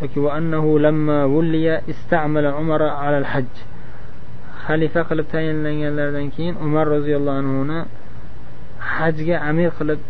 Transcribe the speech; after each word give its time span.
yoki 0.00 0.18
xalifa 4.66 5.00
qilib 5.08 5.26
tayinlanganlaridan 5.34 6.26
keyin 6.34 6.54
umar 6.66 6.86
roziyallohu 6.96 7.38
anhuni 7.42 7.78
hajga 8.96 9.36
amir 9.50 9.70
qilib 9.78 10.00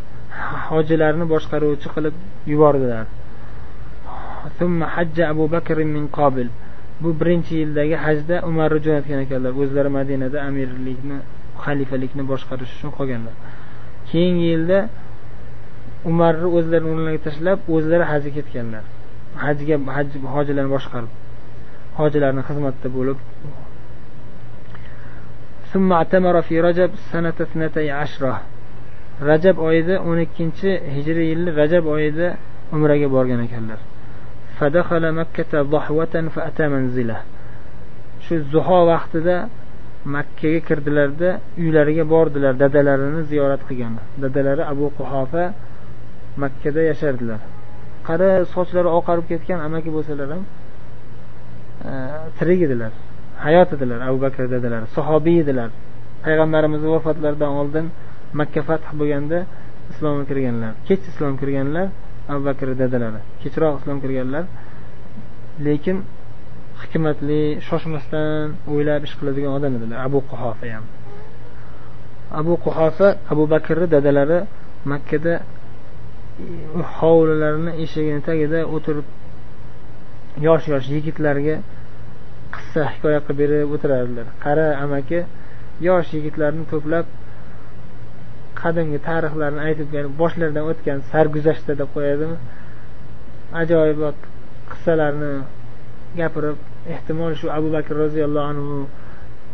hojilarni 0.68 1.24
boshqaruvchi 1.32 1.88
qilib 1.94 2.14
yubordilar. 2.52 3.06
Hajja 4.94 5.24
abu 5.32 5.44
bakr 5.54 5.76
min 5.94 6.04
qobil 6.18 6.48
bu 7.02 7.08
birinchi 7.20 7.52
yildagi 7.62 7.96
hajda 8.04 8.36
umarni 8.50 8.80
jo'natgan 8.84 9.20
ekanlar. 9.24 9.52
O'zlari 9.62 9.90
madinada 9.98 10.38
amirlikni 10.48 11.16
xalifalikni 11.64 12.22
boshqarish 12.32 12.72
uchun 12.76 12.90
qolganlar. 12.98 13.34
Keyingi 14.10 14.46
yilda 14.52 14.78
umarni 16.10 16.48
o'zlarini 16.58 16.90
o'rniga 16.94 17.20
tashlab 17.26 17.58
o'zlari 17.74 18.04
hajga 18.12 18.30
ketganlar. 18.38 18.84
hajga 19.44 19.76
haj 19.96 20.08
hojilarni 20.34 20.70
boshqarib 20.76 21.12
hojilarni 21.98 22.42
xizmatida 22.48 22.88
bo'lib. 22.96 23.18
Rajab 29.30 29.56
oyida 29.68 29.94
o'n 30.08 30.18
ikkinchi 30.26 30.70
hijriy 30.94 31.26
yilni 31.32 31.50
rajab 31.60 31.84
oyida 31.94 32.26
umraga 32.76 33.08
borgan 33.16 33.40
ekanlar. 33.46 33.80
Shu 38.24 38.34
zuho 38.52 38.80
vaqtida 38.92 39.36
makkaga 40.14 40.60
kirdilarda 40.68 41.28
uylariga 41.62 42.04
bordilar 42.14 42.54
dadalarini 42.62 43.22
ziyorat 43.30 43.62
qilgan. 43.68 43.94
Dadalari 44.22 44.62
abu 44.72 44.86
quhofa 44.98 45.44
makkada 46.42 46.80
yashardilar. 46.90 47.40
Qari 48.08 48.30
sochlari 48.54 48.90
oqarib 48.98 49.26
ketgan 49.32 49.58
amaki 49.66 49.90
bo'lsalar 49.96 50.28
ham 50.34 50.42
e, 51.90 51.92
tirik 52.38 52.60
edilar 52.68 52.92
hayot 53.46 53.70
edilar 53.76 54.00
abu 54.08 54.18
bakr 54.24 54.42
dadalari 54.54 54.86
sahobiy 54.96 55.38
edilar. 55.44 55.68
Payg'ambarimizni 56.24 56.88
vafotlaridan 56.96 57.52
oldin 57.60 57.86
makka 58.40 58.60
fath 58.68 58.86
bo'lganda 59.00 59.38
islomga 59.92 60.24
kirganlar. 60.30 60.72
Kech 60.88 61.02
islom 61.10 61.34
kirganlar 61.40 61.86
abu 62.32 62.40
bakr 62.48 62.66
dadalari 62.82 63.20
kechroq 63.42 63.74
islom 63.80 63.98
kirganlar. 64.04 64.44
Lekin 65.66 65.96
hikmatli 66.82 67.40
shoshmasdan 67.68 68.46
o'ylab 68.72 69.00
ish 69.06 69.14
qiladigan 69.18 69.52
odam 69.58 69.72
edilar. 69.78 69.98
Abu 70.08 70.18
quhofa 70.30 70.66
ham. 70.74 70.84
Abu 72.40 72.52
quhofa 72.64 73.08
abu 73.32 73.44
bakrni 73.54 73.86
dadalari 73.96 74.38
makkada 74.92 75.34
hovlilarini 76.98 77.72
eshigini 77.84 78.22
tagida 78.28 78.60
o'tirib 78.76 79.06
yosh 80.46 80.66
yosh 80.72 80.88
yigitlarga 80.94 81.56
qissa 82.54 82.86
hikoya 82.92 83.20
qilib 83.26 83.38
berib 83.42 83.74
o'tirardilar. 83.76 84.26
Qari 84.44 84.66
amaki 84.84 85.20
yosh 85.88 86.08
yigitlarni 86.16 86.64
to'plab 86.72 87.06
qadimgi 88.62 88.98
tarixlarni 89.08 89.60
aytib 89.68 89.88
boshlaridan 90.22 90.64
o'tgan 90.72 90.98
sarguzashta 91.12 91.72
deb 91.80 91.88
qo'yadimi? 91.96 92.36
Ajoyib 93.62 94.00
qissalarni 94.70 95.32
gapirib 96.18 96.58
ehtimol 96.94 97.32
shu 97.40 97.46
abu 97.58 97.68
bakr 97.76 97.94
roziyallohu 98.04 98.46
anhu 98.52 98.76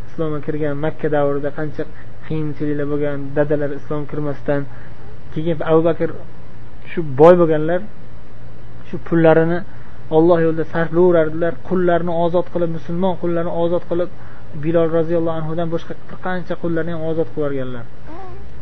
islomga 0.08 0.40
kirgan 0.46 0.74
makka 0.84 1.08
davrida 1.16 1.50
qancha 1.58 1.82
qiyinchiliklar 2.26 2.86
bo'lgan 2.92 3.18
dadalar 3.36 3.70
islom 3.78 4.02
kirmasdan 4.10 4.62
keyin 5.34 5.58
abu 5.70 5.80
bakr 5.88 6.08
shu 6.90 7.00
boy 7.20 7.34
bo'lganlar 7.40 7.80
shu 8.88 8.96
pullarini 9.08 9.58
olloh 10.16 10.38
yo'lida 10.46 10.64
sarflayverardilar. 10.74 11.52
Qullarni 11.68 12.12
ozod 12.24 12.46
qilib 12.54 12.70
musulmon 12.76 13.14
qullarni 13.22 13.52
ozod 13.62 13.84
qilib 13.90 14.10
bilol 14.64 14.88
roziyallohu 14.98 15.36
anhudan 15.40 15.68
boshqa 15.74 15.92
bir 16.08 16.16
qancha 16.26 16.54
qullarni 16.62 16.90
ham 16.94 17.02
ozod 17.10 17.28
qilib 17.34 17.52
yuborganlar 17.52 17.84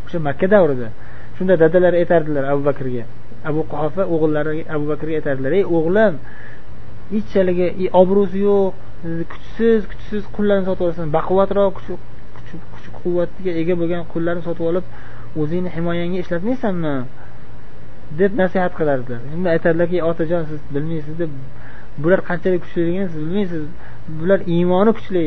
o'sha 0.06 0.19
makka 0.28 0.47
davrida. 0.54 0.88
Shunda 1.37 1.54
dadalari 1.62 1.97
aytardilar 2.03 2.44
abu 2.53 2.62
bakrga. 2.71 3.04
Abu 3.50 3.60
quhofa 3.72 4.03
o'g'illari 4.15 4.65
abu 4.75 4.84
bakrga 4.93 5.15
aytardilar 5.20 5.53
ey 5.59 5.65
o'g'lim 5.76 6.15
hechchaligi 7.15 7.66
obro'si 8.00 8.38
yo'q. 8.49 8.72
Kuchsiz 9.32 9.81
kuchsiz 9.91 10.22
qullarni 10.37 10.65
sotib 10.69 10.84
olasan. 10.87 11.06
Baquvvatroq 11.16 11.72
kuch 11.76 12.87
quvvatga 12.99 13.50
ega 13.60 13.75
bo'lgan 13.81 14.03
qullarni 14.12 14.43
sotib 14.49 14.65
olib 14.70 14.87
o'zingni 15.43 15.70
himoyangga 15.76 16.19
ishlatmaysanmi 16.25 16.94
deb 18.19 18.32
nasihat 18.41 18.72
qilardilar. 18.78 19.20
Shunda 19.32 19.48
aytadilarki 19.54 19.98
otajon 20.10 20.42
siz 20.50 20.60
bilmaysiz 20.75 21.15
deb 21.22 21.31
bular 22.03 22.20
qanchalik 22.28 22.60
kuchliligini 22.65 23.06
siz 23.12 23.20
bilmaysiz. 23.26 23.65
Bular 24.20 24.41
iymoni 24.54 24.92
kuchli 24.98 25.25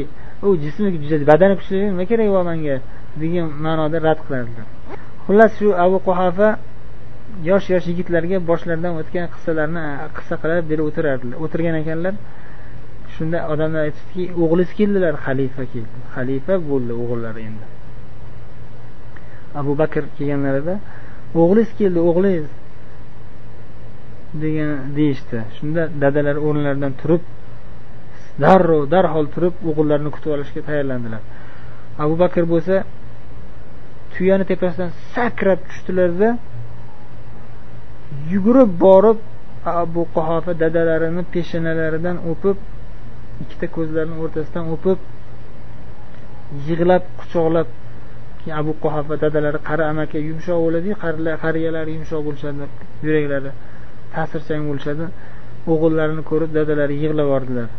u 0.48 0.56
jismi 0.64 0.88
badani 1.32 1.56
kuchli 1.60 1.78
nima 1.92 2.06
kerak 2.12 2.30
bor 2.36 2.44
manga 2.50 2.76
degan 3.22 3.46
ma'noda 3.66 3.98
rad 4.08 4.20
qilardilar. 4.26 4.68
Xullas 5.26 5.52
shu 5.60 5.68
abu 5.86 5.98
quhafa 6.08 6.50
yosh 7.50 7.68
yosh 7.74 7.86
yigitlarga 7.92 8.38
boshlaridan 8.50 8.94
o'tgan 9.02 9.26
qissalarni 9.34 9.84
qissa 10.18 10.36
qilib 10.42 10.66
berib 10.72 10.86
o'tirardilar 10.90 11.38
o'tirgan 11.44 11.76
ekanlar. 11.82 12.14
Shunda 13.16 13.40
odamlar 13.54 13.82
aytishdiki 13.88 14.24
o'g'lingiz 14.44 14.72
keldilar 14.80 15.14
xalifa 15.26 15.64
keldi 15.74 15.98
xalifa 16.16 16.54
bo'ldi 16.70 16.94
o'g'illari 17.02 17.42
endi. 17.50 17.66
Abu 19.60 19.72
bakr 19.82 20.04
kelganlarida 20.18 20.76
o'g'lingiz 21.42 21.72
keldi 21.80 22.00
o'g'liz. 22.10 22.46
Degan 24.46 24.72
deyishdi. 24.98 25.38
Shunda 25.58 25.82
dadalar 26.04 26.38
o'rnlaridan 26.48 26.94
turib 27.02 27.24
darrov 28.44 28.84
darhol 28.94 29.26
turib 29.36 29.56
o'g'illarini 29.70 30.12
kutib 30.16 30.32
olishga 30.36 30.62
tayyorlandilar. 30.70 31.22
Abu 32.04 32.16
bakr 32.24 32.44
bo'lsa 32.54 32.76
tuyani 34.14 34.46
tepasidan 34.52 34.92
sakrab 35.14 35.60
tushdilarda 35.70 36.30
yugurib 38.34 38.72
borib 38.86 39.20
abu 39.84 40.02
quhofa 40.16 40.52
dadalarini 40.64 41.24
peshonalaridan 41.34 42.18
o'pib 42.32 42.58
ikkita 43.44 43.68
ko'zlarini 43.76 44.16
o'rtasidan 44.24 44.66
o'pib 44.76 45.00
yig'lab 46.68 47.04
quchoqlab 47.20 47.68
abu 48.60 48.72
quhofa 48.84 49.14
dadalari 49.24 49.60
qari 49.70 49.84
amaki 49.92 50.18
yumshoq 50.30 50.60
bo'ladiyu 50.66 50.96
qariyalar 51.44 51.86
yumshoq 51.96 52.22
bo'lishadi 52.28 52.66
yuraklari. 53.06 53.50
Ta'sirchan 54.14 54.62
bo'lishadi. 54.70 55.06
O'g'illarini 55.72 56.24
ko'rib 56.30 56.52
dadalari 56.58 56.96
yig'lab 57.04 57.28
yubordilar. 57.28 57.70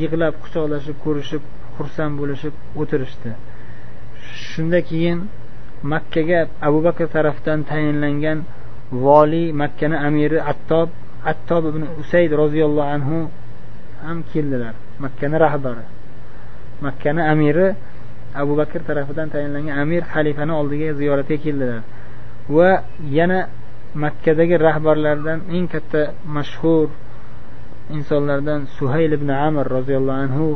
Yig'lab 0.00 0.34
quchoqlashib 0.42 0.96
ko'rishib 1.04 1.42
xursand 1.76 2.12
bo'lishib 2.20 2.54
o'tirishdi. 2.80 3.30
Shunda 4.48 4.80
keyin 4.90 5.18
makkaga 5.92 6.40
abu 6.68 6.78
bakr 6.86 7.06
tarafdan 7.16 7.58
tayinlangan 7.70 8.38
voliy 9.04 9.48
makkani 9.62 9.96
amiri 10.08 10.38
attob 10.52 10.88
attob 11.32 11.62
ibn 11.70 11.82
usayd 12.02 12.30
roziyallohu 12.42 12.90
anhu 12.96 13.18
ham 14.04 14.18
keldilar 14.32 14.74
makkani 15.04 15.36
rahbari. 15.44 15.84
Makkani 16.86 17.22
amiri 17.32 17.66
abu 18.42 18.52
bakr 18.60 18.80
tarafidan 18.88 19.28
tayinlangan 19.34 19.74
amir 19.82 20.02
xalifani 20.12 20.52
oldiga 20.60 20.88
ziyoratga 21.00 21.36
keldilar. 21.44 21.80
Va 22.56 22.70
yana 23.18 23.38
makkadagi 23.94 24.56
rahbarlardan 24.58 25.40
eng 25.56 25.66
katta 25.68 26.12
mashhur 26.36 26.88
insonlardan 27.90 28.60
suhayl 28.78 29.12
ibn 29.18 29.28
amir 29.28 29.66
roziyallohu 29.76 30.18
anhu 30.24 30.46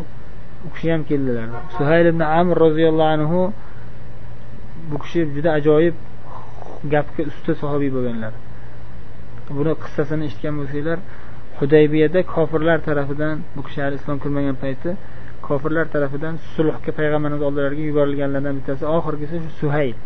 u 0.66 0.68
kishi 0.74 0.90
ham 0.92 1.02
keldilar. 1.04 1.48
Suhayl 1.76 2.06
ibn 2.12 2.20
amir 2.20 2.56
roziyallohu 2.66 3.12
anhu 3.16 3.40
bu 4.90 4.96
kishi 5.02 5.20
juda 5.34 5.50
ajoyib 5.58 5.96
gapga 6.92 7.22
usta 7.30 7.52
sahobiy 7.62 7.90
bo'lganlar. 7.96 8.32
Buni 9.56 9.72
qissasini 9.82 10.22
eshitgan 10.28 10.54
bo'lsanglar 10.60 10.98
hudaybiyada 11.60 12.20
kofirlar 12.34 12.78
tarafidan 12.88 13.36
bu 13.56 13.60
kishi 13.66 13.80
hali 13.84 13.96
islom 14.00 14.18
kirmagan 14.24 14.56
payti 14.62 14.90
kofirlar 15.48 15.86
tarafidan 15.94 16.34
sulhga 16.54 16.90
payg'ambarimiz 16.98 17.42
oldilariga 17.48 17.82
yuborilganlardan 17.90 18.54
bittasi 18.58 18.84
oxirgisi 18.96 19.36
shu 19.44 19.50
suhayl. 19.60 19.96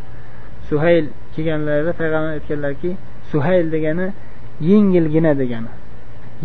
Suhayl 0.68 1.04
kelganlarida 1.34 1.92
payg'ambar 2.00 2.30
aytganlarki 2.38 2.90
suhayl 3.30 3.66
degani 3.74 4.06
yengilgina 4.60 5.32
degani. 5.42 5.70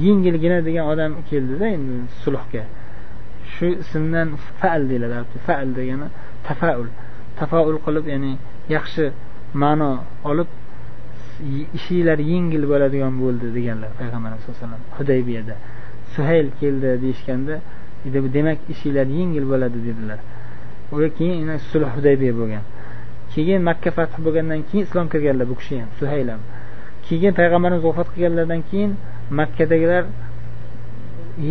Yengilgina 0.06 0.58
degan 0.68 0.86
odam 0.94 1.12
keldida 1.30 1.68
endi 1.76 1.96
sulhga. 2.24 2.64
Shu 3.54 3.66
ismdan 3.84 4.30
faal 4.60 4.82
deyiladi 4.90 5.38
faal 5.48 5.70
degani 5.80 6.08
tafaul. 6.48 6.88
Tafaul 7.40 7.78
qilib 7.86 8.06
ya'ni 8.14 8.32
yaxshi 8.76 9.06
ma'no 9.64 9.92
olib 10.30 10.50
ishinglar 11.78 12.20
yengil 12.32 12.64
bo'ladigan 12.72 13.14
bo'ldi 13.24 13.48
deganlar 13.58 13.92
payg'ambar 14.00 14.30
alayhi 14.36 14.50
vasallam 14.54 14.82
hudaybiyada. 14.98 15.56
Suhayl 16.14 16.48
keldi 16.60 16.90
deyishganda 17.04 17.56
demak 18.36 18.60
ishinglar 18.74 19.08
yengil 19.20 19.46
bo'ladi 19.52 19.80
dedilar. 19.88 20.20
U 20.94 20.98
keyin 21.18 21.50
sulh 21.72 21.90
hudaybiya 21.96 22.34
bo'lgan. 22.40 22.64
Keyin 23.34 23.62
makka 23.70 23.90
fath 23.98 24.16
bo'lgandan 24.26 24.60
keyin 24.70 24.84
islom 24.88 25.08
kirganlar 25.14 25.48
bu 25.52 25.56
kishi 25.62 25.76
ham 25.82 25.90
suhayl 26.00 26.28
ham. 26.34 26.42
Keyin 27.08 27.34
payg'ambarimiz 27.40 27.84
vafot 27.88 28.08
qilganlaridan 28.14 28.62
keyin 28.70 28.92
makkadagilar 29.40 30.04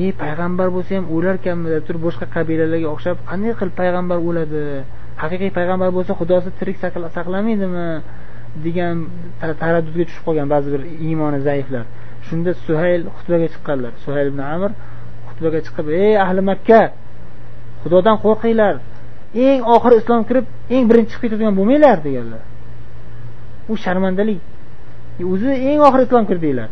e 0.00 0.12
payg'ambar 0.22 0.68
bo'lsa 0.76 0.92
ham 0.98 1.06
o'larkanmi? 1.16 1.68
deb 1.74 1.82
turib 1.86 2.02
boshqa 2.06 2.26
qabilalarga 2.36 2.88
o'xshab 2.94 3.16
qanday 3.30 3.52
qilib 3.60 3.74
payg'ambar 3.82 4.18
o'ladi? 4.28 4.62
Haqiqiy 5.22 5.50
payg'ambar 5.58 5.90
bo'lsa 5.96 6.12
xudosi 6.20 6.48
tirik 6.58 6.76
saqlamaydimi? 7.16 7.88
degan 8.62 8.96
taraddudga 9.60 10.04
tushib 10.08 10.24
qolgan 10.26 10.48
ba'zi 10.54 10.68
bir 10.74 10.82
iymoni 11.08 11.40
zaiflar. 11.48 11.84
Shunda 12.26 12.50
suhayl 12.66 13.02
xutbaga 13.16 13.46
chiqqanlar. 13.54 13.92
Suhayl 14.04 14.26
ibn 14.32 14.40
amir 14.54 14.70
xutbaga 15.28 15.58
chiqib 15.66 15.86
ey 16.02 16.12
ahli 16.24 16.42
makka 16.50 16.80
xudodan 17.82 18.16
qo'rqinglar. 18.24 18.74
Eng 19.46 19.60
oxiri 19.74 19.96
islom 20.02 20.22
kirib 20.28 20.46
eng 20.74 20.84
birinchi 20.90 21.10
chiqib 21.12 21.22
ketadigan 21.24 21.54
bo'lmanglar 21.58 21.96
deganlar. 22.06 22.42
U 23.70 23.74
sharmandalik 23.84 24.40
o'zi 25.22 25.50
eng 25.70 25.80
oxiri 25.88 26.02
islom 26.06 26.26
kirdinglar. 26.30 26.68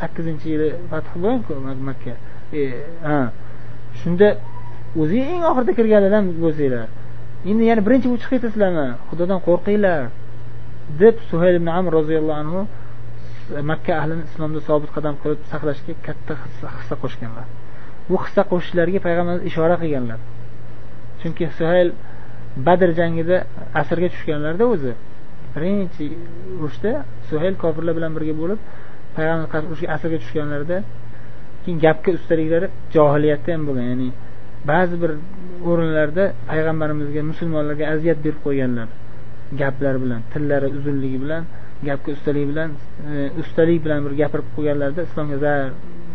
Sakkizinchi 0.00 0.46
yili 0.54 0.68
fath 0.90 1.08
bo'lganku 1.14 1.52
makka. 1.88 2.12
E, 2.52 2.62
ha. 3.06 3.18
Shunda 4.00 4.28
o'zi 5.02 5.18
eng 5.32 5.42
oxirida 5.50 5.72
kirganlardan 5.78 6.24
bo'lsanglar. 6.42 6.86
Endi 7.50 7.62
yana 7.70 7.82
birinchi 7.86 8.06
bo'lib 8.10 8.22
chiqib 8.22 8.38
ketasizlarmi? 8.38 8.86
Xudodan 9.08 9.38
qo'rqinglar. 9.46 10.00
Deb 11.00 11.16
suhayl 11.30 11.54
ibn 11.60 11.68
amr 11.78 11.90
roziyallohu 11.98 12.38
anhu 12.42 12.60
makka 13.70 13.92
ahlini 14.00 14.22
islomda 14.28 14.60
sobit 14.68 14.90
qadam 14.96 15.14
qilib 15.22 15.40
saqlashga 15.52 15.94
katta 16.06 16.34
hissa 16.78 16.94
qo'shganlar. 17.02 17.46
Bu 18.08 18.16
hissa 18.24 18.42
qo'shishlarga 18.50 18.98
payg'ambarimiz 19.06 19.42
ishora 19.50 19.76
qilganlar. 19.82 20.18
Chunki 21.20 21.44
suhayl 21.58 21.88
badr 22.66 22.90
jangida 23.00 23.36
asrga 23.80 24.08
tushganlarda 24.14 24.64
o'zi 24.74 24.92
birinchi 25.56 26.06
urushda 26.58 26.92
suhayl 27.28 27.54
kofirlar 27.62 27.94
bilan 27.98 28.12
birga 28.16 28.34
bo'lib 28.42 28.58
payg'ambar 29.16 29.48
qarshi 29.52 29.66
urushga 29.70 29.88
asrga 29.96 30.18
tushganlarida 30.22 30.78
keyin 31.62 31.78
gapga 31.84 32.10
ustaliklari 32.18 32.66
johiliyatda 32.94 33.50
ham 33.54 33.62
bo'lgan. 33.68 33.86
Ya'ni 33.92 34.08
ba'zi 34.70 34.96
bir 35.02 35.10
o'rinlarda 35.70 36.24
payg'ambarimizga 36.50 37.22
musulmonlarga 37.30 37.84
aziyat 37.94 38.18
berib 38.24 38.40
qo'yganlar. 38.46 38.88
Gaplar 39.60 39.94
bilan 40.04 40.20
tillari 40.32 40.68
uzunligi 40.78 41.18
bilan 41.24 41.42
gapga 41.88 42.10
ustalik 42.16 42.46
bilan 42.50 42.70
e, 43.10 43.12
ustalik 43.42 43.78
bilan 43.84 44.00
bir 44.06 44.12
gapirib 44.20 44.48
qo'yganlarida 44.56 45.02
islomga 45.08 45.36
zarar 45.44 45.70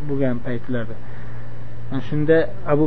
bo'lgan 0.09 0.37
paytlarda. 0.45 0.95
Shunda 2.07 2.37
abu 2.73 2.83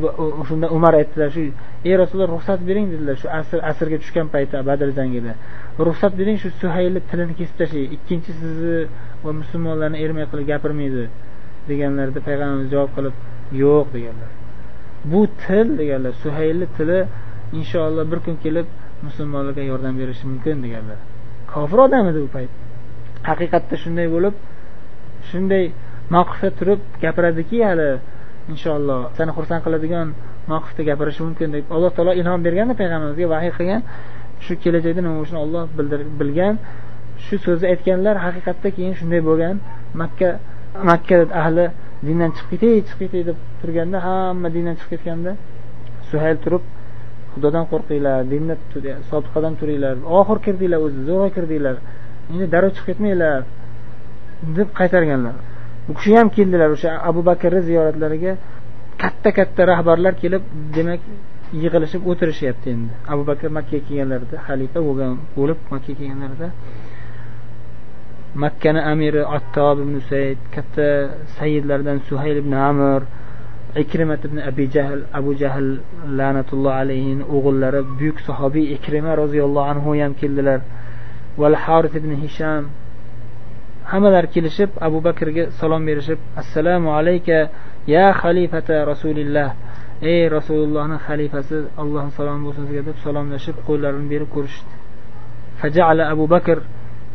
shunda 0.49 0.67
umar 0.77 0.93
aytdilar 1.01 1.29
shu 1.37 1.43
ey 1.89 1.95
rasululloh 2.03 2.31
ruxsat 2.37 2.61
bering 2.69 2.87
dedilar 2.93 3.17
shu 3.23 3.29
asr 3.41 3.59
asrga 3.71 3.97
tushgan 4.03 4.27
paytda 4.35 4.59
badr 4.69 4.89
jangida. 4.99 5.33
Ruxsat 5.89 6.13
bering 6.21 6.37
shu 6.43 6.49
suhaylni 6.61 7.01
tilini 7.11 7.35
kesib 7.41 7.57
tashlay 7.61 7.85
ikkinchi 7.97 8.31
sizni 8.41 8.79
va 9.25 9.31
musulmonlarni 9.41 9.99
ermak 10.05 10.27
qilib 10.33 10.47
gapirmaydi 10.53 11.05
deganlarida 11.69 12.21
payg'ambarimiz 12.29 12.69
javob 12.75 12.91
qilib 12.97 13.15
yo'q 13.63 13.87
deganlar. 13.97 14.31
Bu 15.11 15.21
til 15.43 15.69
deganlar 15.81 16.13
suhaylni 16.25 16.67
tili 16.77 16.99
inshaalloh 17.59 18.05
bir 18.13 18.19
kun 18.27 18.37
kelib 18.45 18.67
musulmonlarga 19.07 19.63
yordam 19.71 19.95
berishi 20.01 20.25
mumkin 20.33 20.57
deganlar. 20.65 20.99
Kofir 21.53 21.79
odam 21.87 22.05
edi 22.11 22.21
u 22.27 22.29
payt. 22.37 22.53
Haqiqatda 23.29 23.77
shunday 23.85 24.07
bo'lib 24.15 24.35
shunday 25.31 25.65
mavqifda 26.15 26.51
turib 26.59 26.81
gapiradiki 27.05 27.59
hali 27.69 27.89
inshaalloh 28.53 29.01
seni 29.17 29.31
xursand 29.37 29.61
qiladigan 29.67 30.07
mavqifda 30.53 30.83
gapirishi 30.91 31.21
mumkin 31.27 31.49
deb 31.55 31.65
alloh 31.77 31.91
taolo 31.97 32.13
ilhom 32.21 32.41
berganda 32.47 32.75
payg'ambarimizga 32.81 33.27
vahiy 33.35 33.53
qilgan 33.59 33.83
shu 34.45 34.53
kelajakda 34.63 35.01
nima 35.05 35.15
bo'lishini 35.19 35.41
olloh 35.45 35.63
bilgan. 36.21 36.55
Shu 37.25 37.35
so'zni 37.45 37.67
aytganlar 37.73 38.17
haqiqatda 38.27 38.69
keyin 38.77 38.95
shunday 39.01 39.21
bo'lgan. 39.29 39.57
Makka 40.01 40.29
makka 40.91 41.17
ahli 41.43 41.67
dindan 42.07 42.31
chiqib 42.37 42.59
ketay 42.63 42.75
chiqib 42.89 42.99
ketay 43.13 43.23
deb 43.29 43.39
turganda 43.61 43.99
hamma 44.07 44.49
dindan 44.57 44.75
chiqib 44.81 44.91
ketganda 44.93 45.33
suhayl 46.09 46.37
turib 46.45 46.65
xudodan 47.33 47.65
qo'rqinglar 47.71 48.19
dinda 48.33 48.55
sobit 49.11 49.31
qadam 49.35 49.53
turinglar 49.61 49.95
oxir 50.19 50.39
kirdinglar 50.47 50.81
o'zi 50.87 51.01
zo'rg'a 51.09 51.29
kirdinglar 51.37 51.77
endi 52.33 52.47
darrov 52.55 52.73
chiqib 52.77 52.87
ketmanglar 52.91 53.41
deb 54.59 54.69
qaytarganlar. 54.79 55.37
Bu 55.87 55.93
kishi 55.99 56.17
ham 56.19 56.29
keldilar 56.37 56.71
o'sha 56.77 56.91
abu 57.11 57.21
bakrni 57.31 57.61
ziyoratlariga. 57.69 58.33
Katta 59.03 59.31
katta 59.39 59.63
rahbarlar 59.73 60.15
kelib 60.23 60.43
demak 60.77 61.01
yig'ilishib 61.63 62.03
o'tirishyapti 62.11 62.69
endi. 62.75 62.93
Abu 63.13 63.23
bakr 63.31 63.49
makkaga 63.59 63.83
kelganlarida 63.89 64.37
xalifa 64.47 64.81
bo'lgan 64.89 65.13
bo'lib 65.37 65.59
makkaga 65.73 65.99
kelganlarida. 66.01 66.49
Makkani 68.45 68.81
amiri 68.93 69.23
attob 69.37 69.77
ibn 69.85 69.97
sayd 70.11 70.39
katta 70.55 70.87
sayyidlardan 71.39 71.99
suhayl 72.09 72.37
ibn 72.43 72.53
amir 72.71 73.01
ikrimat 73.83 74.23
ibn 74.29 74.39
abi 74.51 74.65
jahl 74.75 75.01
abu 75.19 75.31
jahl 75.43 75.69
la'natulloh 76.19 76.75
alayhini 76.83 77.25
o'g'illari 77.37 77.81
buyuk 77.99 78.19
sahobiy 78.29 78.67
ikrima 78.77 79.13
roziyallohu 79.23 79.71
anhu 79.73 79.91
ham 80.03 80.13
keldilar. 80.21 80.61
Val 81.41 81.57
haris 81.65 81.95
ibn 82.01 82.11
hisham 82.23 82.63
hammalari 83.92 84.28
kelishib 84.34 84.70
abu 84.88 85.02
bakrga 85.02 85.52
salom 85.60 85.86
berishib 85.86 86.20
assalomu 86.42 86.90
alayka 86.98 87.50
ya 87.88 88.14
xalifata 88.22 88.86
rasulilloh 88.92 89.50
ey 90.02 90.30
rasulullohni 90.38 90.98
xalifasi 91.08 91.56
allohni 91.82 92.12
salomi 92.18 92.42
bo'lsin 92.48 92.64
sizga 92.68 92.82
deb 92.90 92.98
salomlashib 93.06 93.56
qo'llarini 93.68 94.08
berib 94.14 94.30
ko'rishdi 94.36 94.74
فجعل 95.60 96.02
أبو 96.02 96.26
بكر 96.26 96.62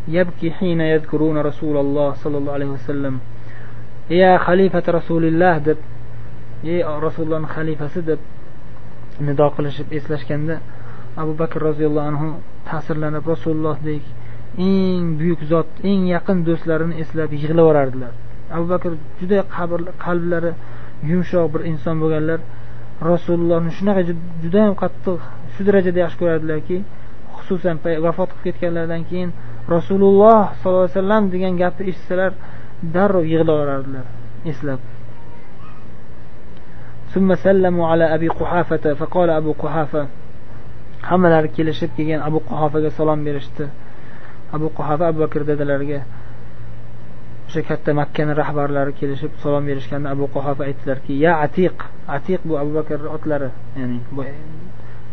يبكي 0.09 0.51
حين 0.51 0.81
يذكرون 0.81 1.39
رسول 1.39 1.77
الله 1.77 2.13
صلى 2.13 2.39
الله 2.39 2.53
عليه 2.53 2.67
وسلم 2.67 3.19
يا 4.11 4.39
خليفة 4.39 4.83
رسول 4.89 5.25
الله 5.25 5.55
deb 5.65 5.79
ey 6.65 6.83
rasulullohni 7.07 7.49
xalifasi 7.57 8.01
deb 8.03 8.21
nido 9.21 9.47
qilishib 9.57 9.87
eslashganda 9.99 10.61
abu 11.17 11.33
bakr 11.41 11.59
roziyallohu 11.69 12.09
anhu 12.11 12.29
ta'sirlanib 12.69 13.25
rasulullohdek 13.33 14.03
eng 14.59 15.05
buyuk 15.19 15.41
zot 15.51 15.69
eng 15.91 16.03
yaqin 16.15 16.39
do'stlarini 16.49 16.95
eslab 17.03 17.31
yig'lavorardilar 17.43 18.13
abu 18.57 18.67
bakr 18.73 18.91
juda 19.21 19.39
qalblari 20.05 20.53
yumshoq 21.11 21.47
bir 21.55 21.63
inson 21.71 21.97
bo'lganlar 22.03 22.41
rasulullohni 23.11 23.71
shunaqa 23.79 24.03
judayam 24.43 24.75
qattiq 24.83 25.19
shu 25.55 25.61
darajada 25.67 25.99
yaxshi 26.05 26.19
ko'rardilarki 26.23 26.77
xususan 27.37 27.77
vafot 28.05 28.31
qilib 28.31 28.45
ketganlaridan 28.47 29.03
keyin 29.11 29.31
rasululloh 29.75 30.41
sollallohu 30.61 30.85
alayhi 30.87 30.97
vasallam 30.99 31.23
degan 31.35 31.53
gapni 31.63 31.83
eshitsalar 31.91 32.33
darrov 32.95 33.25
yig'lavorardilar 33.33 34.05
eslab 34.53 34.81
ثم 37.15 37.35
سلموا 37.35 37.87
على 37.93 38.15
أبي 38.17 38.29
قحافة 38.29 38.85
فقال 39.01 39.31
أبو 39.31 39.53
قحافة 39.63 40.03
hammalari 41.11 41.49
kelishib 41.57 41.91
kelgan 41.97 42.21
abu 42.29 42.39
quhofaga 42.49 42.91
salom 42.99 43.21
berishdi 43.27 43.65
Abu 44.56 44.68
quhofa 44.78 45.08
abu 45.08 45.20
bakr 45.26 45.42
dadalariga 45.50 46.02
o'sha 47.48 47.62
katta 47.70 47.94
makkani 47.94 48.34
rahbarlari 48.42 48.94
kelishib 49.00 49.32
salom 49.44 49.64
berishganda 49.70 50.10
abu 50.16 50.26
quhofa 50.36 50.64
aytdilarki 50.70 51.14
ya 51.26 51.34
atiq 51.46 51.78
atiq 52.08 52.42
bu 52.46 52.54
abu 52.62 52.72
bakr 52.80 53.00
otlari 53.16 53.50
ya'ni 53.78 54.00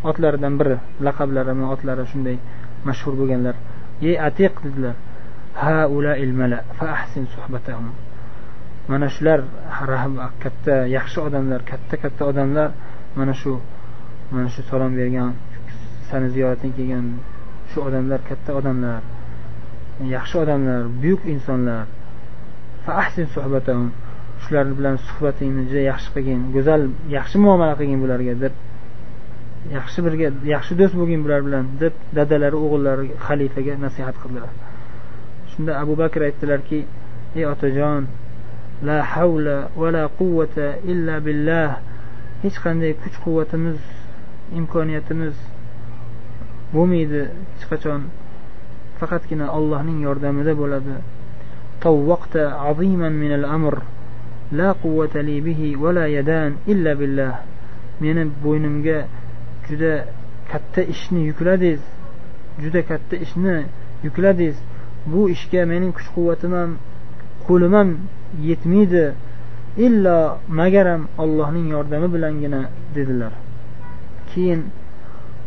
otlaridan 0.03 0.53
biri 0.59 0.77
laqablari 1.01 1.51
otlari 1.73 2.03
shunday 2.11 2.37
mashhur 2.85 3.13
bo'lganlar. 3.19 3.55
Ey 4.01 4.15
atiq 4.27 4.53
dedilar 4.65 4.95
mana 8.87 9.07
shular 9.15 9.39
katta 10.43 10.75
yaxshi 10.97 11.19
odamlar 11.27 11.61
katta 11.71 11.95
katta 12.03 12.23
odamlar 12.31 12.69
mana 13.17 13.33
shu 13.33 13.59
mana 14.31 14.49
shu 14.53 14.61
salom 14.69 14.91
bergan 14.99 15.33
sani 16.09 16.27
ziyorating 16.35 16.71
kelgan 16.77 17.05
shu 17.71 17.79
odamlar 17.87 18.19
katta 18.29 18.51
odamlar. 18.59 19.01
Yaxshi 20.15 20.35
odamlar 20.43 20.81
buyuk 21.01 21.21
insonlar. 21.33 21.85
Shular 24.43 24.67
bilan 24.77 24.95
suhbatingni 25.07 25.63
juda 25.69 25.83
yaxshi 25.91 26.09
qilgin 26.15 26.41
go'zal 26.55 26.81
yaxshi 27.17 27.37
muomala 27.43 27.73
qilgin 27.79 27.99
bularga 28.03 28.33
deb 28.43 28.53
yaxshi 29.77 29.99
birga 30.05 30.27
yaxshi 30.53 30.73
do'st 30.79 30.95
bo'lgin 30.99 31.21
bular 31.25 31.41
bilan 31.47 31.65
deb 31.81 31.93
dadalari 32.17 32.57
o'g'illari 32.65 33.05
xalifaga 33.25 33.73
nasihat 33.85 34.15
qildilar. 34.21 34.51
Shunda 35.51 35.71
abu 35.83 35.93
bakr 36.01 36.19
aytdilarki 36.27 36.79
ey 37.39 37.45
otajon 37.53 38.03
la 38.87 38.97
havla 39.13 39.57
va 39.79 39.89
la 39.95 40.03
quvvata 40.19 40.67
illa 40.91 41.15
billah 41.27 41.69
hech 42.43 42.57
qanday 42.65 42.91
kuch 43.01 43.17
quvvatimiz 43.25 43.79
imkoniyatimiz 44.59 45.35
bo'lmaydi 46.73 47.21
hech 47.55 47.65
qachon. 47.71 48.01
faqatgina 48.99 49.45
allohning 49.57 49.99
yordamida 50.07 50.53
bo'ladi. 50.61 50.95
Aziman 52.69 53.13
amr. 53.57 53.75
La 54.51 54.75
li 55.27 55.41
bihi 55.41 55.75
va 55.81 55.91
la 55.97 56.05
yadan 56.07 56.51
illa 56.67 56.91
billah. 56.99 57.33
Meni 58.01 58.23
bo'ynimga 58.43 58.97
juda 59.67 59.93
katta 60.51 60.81
ishni 60.93 61.21
yukladingiz. 61.29 61.81
Juda 62.61 62.81
katta 62.89 63.15
ishni 63.25 63.65
yukladingiz. 64.05 64.57
Bu 65.11 65.29
ishga 65.35 65.65
mening 65.71 65.91
kuch 65.97 66.09
quvvatim 66.15 66.51
ham 66.59 66.71
qo'lim 67.47 67.73
ham 67.77 67.89
yetmaydi. 68.49 69.05
Illo 69.85 70.19
magaram 70.59 71.01
allohning 71.23 71.67
yordami 71.75 72.07
bilangina 72.13 72.61
dedilar. 72.95 73.33
Keyin 74.29 74.61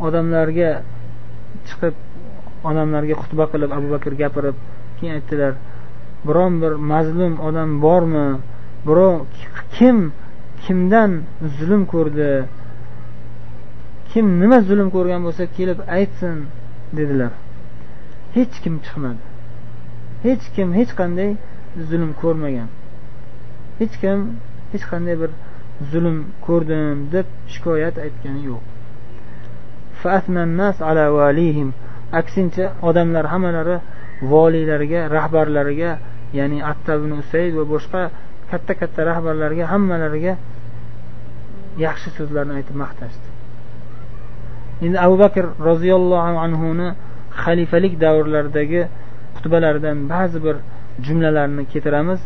odamlarga 0.07 0.71
chiqib 1.67 1.95
odamlarga 2.69 3.15
xutba 3.23 3.45
qilib 3.53 3.71
abu 3.79 3.89
bakr 3.95 4.13
gapirib 4.23 4.57
keyin 4.99 5.15
aytdilar 5.19 5.53
biron 6.27 6.53
bir 6.63 6.73
mazlum 6.93 7.35
odam 7.49 7.71
bormi? 7.83 8.29
Birov 8.87 9.15
kim 9.77 10.13
kimdan 10.65 11.11
zulm 11.59 11.83
ko'rdi? 11.93 12.31
Kim 14.11 14.27
nima 14.41 14.59
zulm 14.69 14.89
ko'rgan 14.97 15.21
bo'lsa 15.27 15.45
kelib 15.57 15.79
aytsin 15.97 16.37
dedilar. 16.99 17.33
Hech 18.37 18.55
kim 18.63 18.75
chiqmadi. 18.85 19.23
Hech 20.27 20.45
kim 20.55 20.69
hech 20.79 20.93
qanday 21.01 21.31
zulm 21.91 22.11
ko'rmagan. 22.23 22.69
Hech 23.81 23.95
kim 24.03 24.19
hech 24.73 24.85
qanday 24.91 25.17
bir 25.23 25.31
zulm 25.93 26.17
ko'rdim 26.47 26.97
deb 27.15 27.27
shikoyat 27.53 27.97
aytgani 28.05 28.43
yo'q. 28.51 28.63
Aksincha 32.13 32.65
odamlar 32.89 33.25
hammalari 33.33 33.77
voliylariga 34.33 35.01
rahbarlariga 35.17 35.91
ya'ni 36.39 36.59
atta 36.73 36.93
ibn 36.99 37.11
usayd 37.23 37.53
va 37.59 37.65
boshqa 37.75 38.03
katta 38.51 38.73
katta 38.81 39.01
rahbarlarga 39.11 39.65
hammalariga 39.73 40.33
yaxshi 41.85 42.09
so'zlarni 42.19 42.53
aytib 42.59 42.77
maqtashdi. 42.83 43.27
Endi 44.85 44.99
abu 45.07 45.17
bakr 45.25 45.45
roziyallohu 45.69 46.37
anhuni 46.47 46.89
xalifalik 47.43 47.95
davrlaridagi 48.05 48.83
xutbalaridan 49.37 49.99
ba'zi 50.13 50.39
bir 50.47 50.57
jumlalarni 51.07 51.63
keltiramiz 51.73 52.21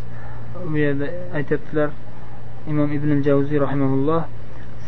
bu 0.70 0.76
yerda 0.84 1.06
aytyaptilar 1.38 1.88
imom 2.72 2.88
ibn 2.96 3.10
javziy 3.26 3.58
rahimaulloh 3.66 4.22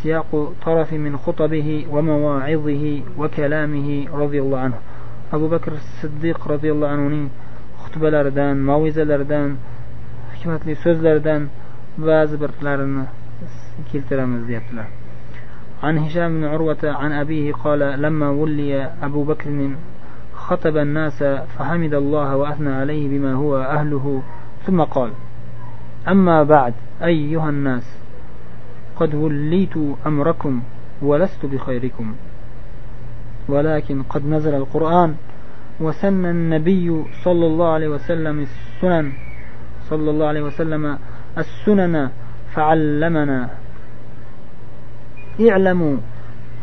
سياق 0.07 0.53
طرف 0.67 0.93
من 0.93 1.17
خطبه 1.17 1.69
ومواعظه 1.91 2.85
وكلامه 3.19 3.89
رضي 4.23 4.39
الله 4.41 4.59
عنه. 4.59 4.79
أبو 5.33 5.47
بكر 5.49 5.73
الصديق 5.73 6.49
رضي 6.49 6.73
الله 6.73 6.89
عنه 6.89 7.29
xutbalaridan 7.87 8.57
mavizalaridan 8.69 9.49
hikmatli 10.37 10.75
so'zlaridan 10.85 11.43
ba'zi 12.09 12.37
birlarini 12.43 13.05
keltiramiz 13.91 14.43
deyaptilar 14.49 14.89
عن 15.83 15.99
هشام 15.99 16.31
بن 16.37 16.45
عروة 16.45 16.83
عن 16.85 17.13
أبيه 17.13 17.53
قال 17.53 17.81
لما 18.03 18.29
ولي 18.31 18.91
أبو 19.03 19.25
بكر 19.25 19.71
خطب 20.35 20.77
الناس 20.77 21.19
فحمد 21.55 21.95
الله 21.95 22.37
وأثنى 22.37 22.73
عليه 22.81 23.09
بما 23.09 23.33
هو 23.35 23.57
أهله 23.57 24.23
ثم 24.67 24.81
قال 24.83 25.11
أما 26.09 26.43
بعد 26.43 26.75
أيها 27.03 27.51
الناس 27.51 27.96
قد 28.97 29.15
وليت 29.15 29.77
أمركم 30.07 30.63
ولست 31.03 31.47
بخيركم. 31.47 32.15
ولكن 33.49 34.03
قد 34.03 34.27
نزل 34.27 34.55
القرآن 34.55 35.15
وسن 35.81 36.25
النبي 36.25 37.05
صلى 37.25 37.47
الله 37.47 37.69
عليه 37.69 37.89
وسلم 37.89 38.41
السنن. 38.41 39.13
صلى 39.89 40.11
الله 40.11 40.27
عليه 40.27 40.43
وسلم 40.43 40.99
السنن 41.39 42.11
فعلمنا. 42.55 43.49
اعلموا 45.51 45.97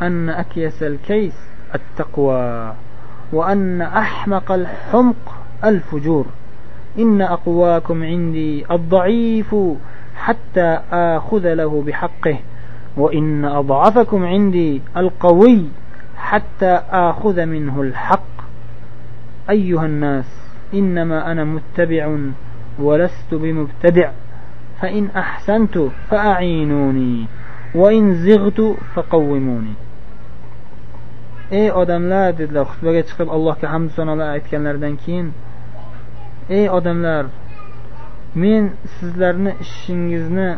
أن 0.01 0.29
أكيس 0.29 0.83
الكيس 0.83 1.33
التقوى 1.75 2.73
وأن 3.33 3.81
أحمق 3.81 4.51
الحمق 4.51 5.35
الفجور. 5.65 6.25
إن 6.99 7.21
أقواكم 7.21 8.03
عندي 8.03 8.65
الضعيف 8.71 9.55
حتى 10.15 10.79
آخذ 10.91 11.53
له 11.53 11.84
بحقه. 11.88 12.38
وإن 12.98 13.46
أضعفكم 13.46 14.25
عندي 14.25 14.82
القوي 14.98 15.65
حتى 16.17 16.82
آخذ 16.91 17.46
منه 17.46 17.82
الحق. 17.82 18.34
أيها 19.50 19.86
الناس 19.86 20.25
إنما 20.74 21.32
أنا 21.32 21.43
متبع 21.43 22.17
ولست 22.79 23.34
بمبتدع. 23.34 24.12
فإن 24.82 25.08
أحسنت 25.15 25.77
فأعينوني 26.10 27.25
وإن 27.75 28.13
زغت 28.15 28.75
فقوموني. 28.96 29.74
Ey 31.51 31.70
odamlar 31.72 32.34
dedilar 32.39 32.65
xutbaga 32.72 33.01
chiqib 33.10 33.29
allohga 33.36 33.67
hamd 33.74 33.89
sanolar 33.98 34.29
aytganlaridan 34.36 34.96
keyin. 35.03 35.27
Ey 36.50 36.65
odamlar 36.77 37.24
men 38.35 38.71
sizlarni 38.99 39.51
ishingizni 39.65 40.49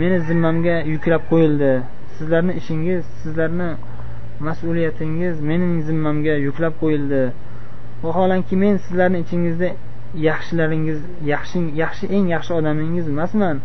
meni 0.00 0.18
zimmamga 0.28 0.76
yuklab 0.92 1.22
qo'yildi. 1.30 1.72
Sizlarni 2.16 2.52
ishingiz 2.60 3.02
sizlarni 3.22 3.70
mas'uliyatingiz 4.46 5.40
mening 5.50 5.74
zimmamga 5.88 6.34
yuklab 6.46 6.74
qo'yildi. 6.82 7.22
Vaholanki 8.02 8.56
men 8.62 8.76
sizlarni 8.84 9.18
ichingizda 9.24 9.68
yaxshilaringiz 10.28 11.00
yaxshi 11.32 11.58
yaxshi 11.82 12.06
eng 12.16 12.26
yaxshi 12.34 12.52
odamingiz 12.58 13.06
emasman. 13.14 13.56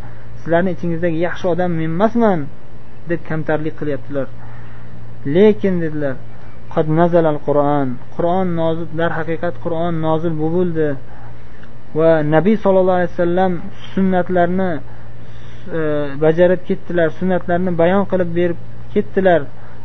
Sizlarni 0.42 0.72
ichingizdagi 0.76 1.18
yaxshi 1.28 1.46
odam 1.54 1.72
men 1.80 1.90
emasman 1.96 2.40
deb 3.10 3.22
kamtarlik 3.30 3.76
qilyaptilar. 3.80 4.28
Lekin 5.36 5.76
dedilar 5.84 6.16
qad 6.74 6.88
nazalal 7.00 7.40
qur'on 7.48 7.88
qur'on 8.16 8.48
nozil 8.62 8.88
darhaqiqat 9.00 9.56
qur'on 9.64 9.94
nozil 10.08 10.34
bo'ldi. 10.44 10.88
Va 11.98 12.10
nabiy 12.36 12.58
sollallohu 12.64 12.98
alayhi 13.00 13.14
vasallam 13.16 13.54
sunnatlarni 13.94 14.72
e, 15.78 15.80
bajarib 16.24 16.62
ketdilar 16.70 17.10
sunnatlarni 17.20 17.72
bayon 17.82 18.04
qilib 18.12 18.30
berib 18.40 18.60
ketdilar. 18.94 19.42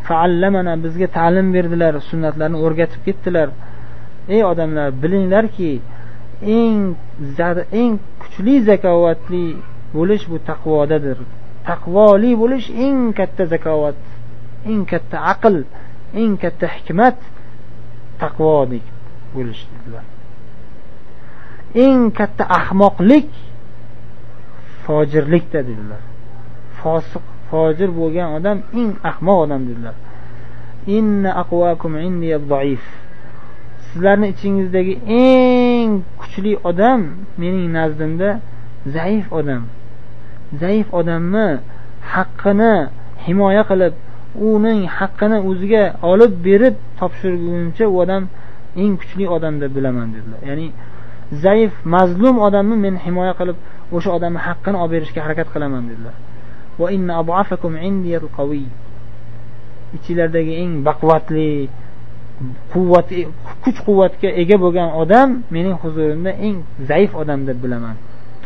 Faallamana 0.09 0.75
bizga 0.85 1.09
ta'lim 1.19 1.49
berdilar 1.57 1.95
sunnatlarni 2.11 2.59
o'rgatib 2.67 3.01
ketdilar. 3.07 3.49
Ey 4.35 4.43
odamlar 4.51 4.89
bilinglarki 5.03 5.73
eng 6.59 6.79
eng 7.81 7.93
kuchli 8.23 8.55
zakovatli 8.69 9.45
bo'lish 9.97 10.25
bu 10.31 10.37
taqvodadir. 10.51 11.19
Taqvoli 11.69 12.33
bo'lish 12.43 12.67
eng 12.87 12.99
katta 13.19 13.45
zakovat 13.53 13.99
eng 14.71 14.83
katta 14.93 15.17
aql 15.33 15.57
eng 16.21 16.35
katta 16.43 16.67
hikmat 16.77 17.17
taqvodek 18.23 18.85
bo'lish 19.35 19.63
dedilar. 19.71 20.05
Eng 21.85 22.11
katta 22.19 22.45
ahmoqlik 22.59 23.29
fojirlikda 24.85 25.61
dedilar. 25.69 26.03
Fosiq 26.81 27.25
fojir 27.51 27.91
bo'lgan 28.01 28.29
odam 28.39 28.59
eng 28.81 28.93
ahmoq 29.11 29.39
odam 29.45 29.63
dedilar. 29.69 29.97
Inna 30.97 31.31
sizlarni 33.97 34.27
ichingizdagi 34.35 34.95
eng 35.09 35.91
kuchli 36.21 36.53
odam 36.71 37.01
mening 37.41 37.69
nazdimda 37.79 38.31
zaif 38.97 39.27
odam. 39.41 39.63
Zaif 40.61 40.87
odamni 41.01 41.47
haqqini 42.15 42.75
himoya 43.27 43.63
qilib 43.71 43.95
uning 44.51 44.81
haqqini 44.99 45.39
o'ziga 45.51 45.85
olib 46.11 46.33
berib 46.47 46.75
topshirguncha 46.99 47.85
u 47.93 47.95
odam 48.05 48.23
eng 48.83 48.93
kuchli 49.01 49.25
odam 49.37 49.55
deb 49.63 49.71
bilaman 49.77 50.09
dedilar. 50.15 50.41
Ya'ni 50.49 50.67
zaif 51.33 51.73
mazlum 51.85 52.37
odamni 52.47 52.77
men 52.85 52.95
himoya 53.05 53.35
qilib 53.41 53.57
o'sha 53.97 54.11
odamni 54.17 54.41
haqqini 54.47 54.77
olib 54.83 54.93
berishga 54.95 55.21
harakat 55.27 55.49
qilaman 55.55 55.85
dedilar. 55.91 56.17
Ichilaridagi 59.97 60.53
eng 60.63 60.73
baquvvatli 60.89 61.69
quvvat 62.73 63.09
kuch 63.63 63.79
quvvatga 63.87 64.29
ega 64.43 64.57
bo'lgan 64.65 64.89
odam 65.03 65.29
mening 65.55 65.77
huzurimda 65.83 66.33
eng 66.47 66.57
zaif 66.91 67.11
odam 67.23 67.41
deb 67.49 67.59
bilaman. 67.65 67.97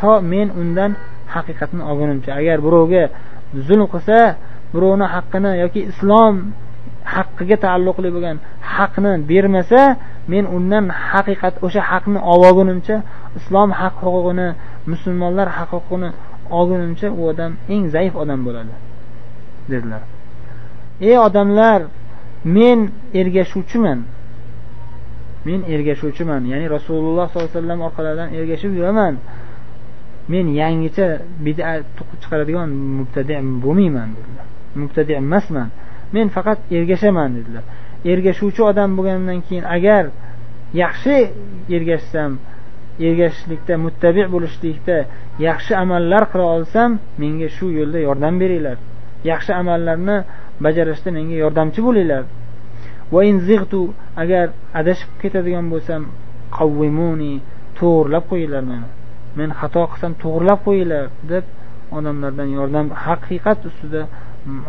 To 0.01 0.11
men 0.33 0.49
undan 0.63 0.93
haqiqatni 1.35 1.83
olgunimcha 1.91 2.31
agar 2.41 2.59
birovga 2.67 3.05
zulm 3.67 3.87
qilsa 3.93 4.19
birovni 4.75 5.07
haqqini 5.15 5.53
yoki 5.63 5.81
islom 5.91 6.35
haqqiga 7.15 7.57
taalluqli 7.65 8.09
bo'lgan 8.15 8.37
haqni 8.75 9.13
bermasa 9.31 9.81
men 10.33 10.45
undan 10.57 10.85
haqiqat 11.11 11.55
o'sha 11.67 11.83
haqni 11.91 12.21
olgunimcha 12.33 12.97
islom 13.39 13.71
haq 13.81 13.95
huquqini 14.05 14.49
musulmonlar 14.93 15.49
haq 15.59 15.71
huquqini 15.77 16.09
olgunimcha 16.59 17.09
u 17.19 17.21
odam 17.31 17.53
eng 17.75 17.85
zaif 17.95 18.15
odam 18.23 18.41
bo'ladi 18.47 18.75
dedilar. 19.73 20.03
Ey 21.09 21.17
odamlar 21.27 21.81
men 22.57 22.79
ergashuvchiman. 23.21 24.01
Men 25.49 25.61
ergashuvchiman. 25.75 26.43
Ya'ni 26.53 26.67
rasululloh 26.77 27.27
sollallohu 27.29 27.49
alayhi 27.49 27.59
vasallam 27.59 27.81
orqalaridan 27.89 28.29
ergashib 28.39 28.73
yuraman. 28.79 29.15
Men 30.33 30.47
yangicha 30.61 31.07
bidat 31.47 31.85
chiqaradigan 32.23 32.71
mubtadi 32.99 33.35
bo'lmayman 33.65 34.09
dedilar. 34.19 34.47
Mubtadi 34.83 35.13
emasman. 35.23 35.69
Men 36.15 36.27
faqat 36.37 36.59
ergashaman 36.77 37.31
dedilar. 37.39 37.65
Ergashuvchi 38.05 38.63
odam 38.71 38.97
bo'lgandan 38.97 39.41
keyin 39.49 39.65
agar 39.77 40.05
yaxshi 40.83 41.17
ergashsam 41.77 42.39
ergashishlikda 43.07 43.75
muttabi 43.85 44.23
bo'lishlikda 44.35 44.97
yaxshi 45.49 45.73
amallar 45.83 46.23
qila 46.33 46.45
olsam 46.57 46.91
menga 47.21 47.49
shu 47.57 47.67
yo'lda 47.79 47.99
yordam 48.09 48.35
beringlar. 48.43 48.77
Yaxshi 49.31 49.53
amallarni 49.63 50.17
bajarishda 50.65 51.11
menga 51.19 51.37
yordamchi 51.45 51.81
bo'linglar. 51.87 52.25
Agar 54.23 54.47
adashib 54.81 55.11
ketadigan 55.23 55.67
bo'lsam 55.73 56.03
qavvimuni 56.57 57.35
to'g'irlab 57.79 58.25
qo'yinglar 58.31 58.65
meni. 58.73 58.89
Men 59.39 59.49
xato 59.61 59.83
qilsam 59.93 60.13
to'g'irlab 60.23 60.61
qo'yinglar 60.67 61.05
deb 61.33 61.45
odamlardan 61.99 62.49
yordam 62.59 62.87
haqiqat 63.05 63.59
ustida 63.69 64.03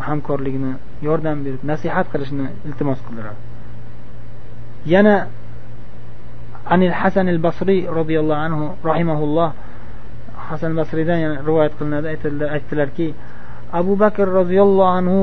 hamkorlikni 0.08 0.74
yordam 1.08 1.38
berib 1.46 1.62
nasihat 1.72 2.06
qilishni 2.14 2.46
iltimos 2.68 3.00
qildilar 3.06 3.36
yana 4.94 5.16
anil 6.74 6.96
hasan 7.02 7.28
al 7.36 7.40
basriy 7.48 7.82
roziyallohu 8.00 8.42
anhu 8.48 8.66
rahimahulloh 8.90 9.50
hasan 10.50 10.72
basriydan 10.80 11.18
yana 11.26 11.36
rivoyat 11.48 11.74
qilinadi 11.80 12.08
aytdilarki 12.56 13.08
abu 13.80 13.94
bakr 14.04 14.26
roziyallohu 14.40 14.92
anhu 15.00 15.22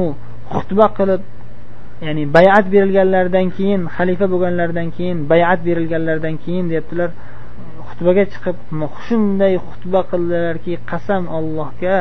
xutba 0.54 0.86
qilib 0.98 1.22
ya'ni 2.06 2.24
bayat 2.36 2.64
berilganlaridan 2.74 3.46
keyin 3.56 3.80
xalifa 3.96 4.26
bo'lganlaridan 4.32 4.88
keyin 4.96 5.18
bayat 5.32 5.60
berilganlaridan 5.68 6.34
keyin 6.44 6.64
deyaptilar 6.70 7.10
xutbaga 7.88 8.24
chiqib 8.32 8.56
shunday 9.06 9.54
xutba 9.68 10.00
qildilarki 10.10 10.72
qasam 10.90 11.22
ollohga 11.38 11.96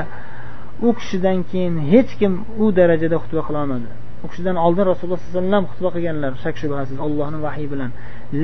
u 0.85 0.93
kishidan 0.99 1.37
keyin 1.51 1.75
hech 1.91 2.11
kim 2.19 2.33
u 2.63 2.65
darajada 2.79 3.17
xutba 3.23 3.41
qilolmadi 3.47 3.87
u 4.23 4.27
kishidan 4.31 4.55
oldin 4.65 4.85
rasululloh 4.91 5.19
sollallohu 5.19 5.37
alayhi 5.37 5.49
vasallam 5.49 5.63
xutba 5.71 5.89
qilganlar 5.95 6.31
shak 6.43 6.55
shubhasiz 6.61 6.97
ollohni 7.07 7.39
vahiy 7.45 7.67
bilan. 7.73 7.91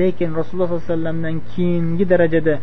Lekin 0.00 0.30
rasululloh 0.40 0.68
sollallohu 0.68 0.86
alayhi 0.86 0.92
vasallamdan 0.92 1.36
keyingi 1.52 2.04
darajada 2.12 2.54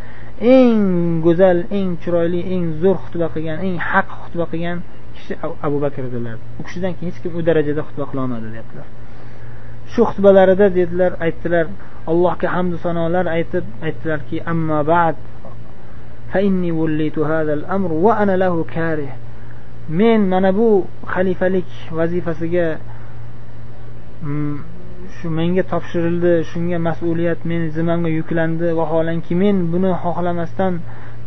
eng 0.56 0.80
go'zal 1.26 1.58
eng 1.78 1.88
chiroyli 2.02 2.40
eng 2.54 2.64
zo'r 2.82 2.96
xutba 3.04 3.26
qilgan 3.34 3.58
eng 3.66 3.76
haq 3.90 4.08
xutba 4.22 4.44
qilgan 4.52 4.78
kishi 5.14 5.32
abu 5.66 5.76
bakr 5.84 6.02
edilar 6.10 6.36
u 6.60 6.62
kishidan 6.66 6.92
keyin 6.96 7.10
hech 7.12 7.20
kim 7.22 7.32
u 7.38 7.40
darajada 7.48 7.82
xutba 7.88 8.04
qilolmadi 8.10 8.46
deyaptilar 8.54 8.86
shu 9.92 10.00
xutbalarida 10.10 10.66
dedilar 10.78 11.12
aytdilar 11.26 11.66
allohga 12.10 12.48
hamdu 12.56 12.76
sanolar 12.86 13.26
aytib 13.36 13.64
aytdilarki 13.86 14.36
amma 14.52 14.78
ba'd 14.92 15.16
men 19.88 20.20
mana 20.28 20.52
bu 20.52 20.86
xalifalik 21.14 21.68
vazifasiga 21.90 22.78
mm, 24.22 24.58
shu 25.16 25.28
menga 25.30 25.62
topshirildi 25.72 26.44
shunga 26.50 26.78
mas'uliyat 26.88 27.40
meni 27.44 27.70
zimmamga 27.76 28.10
yuklandi 28.18 28.68
vaholanki 28.78 29.34
men 29.34 29.56
buni 29.72 29.90
xohlamasdan 30.02 30.74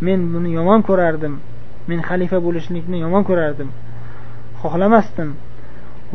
men 0.01 0.19
buni 0.33 0.49
yomon 0.57 0.81
ko'rardim. 0.89 1.39
Men 1.87 1.99
xalifa 2.09 2.37
bo'lishlikni 2.45 2.97
yomon 3.05 3.23
ko'rardim. 3.29 3.69
Xohlamasdim. 4.61 5.29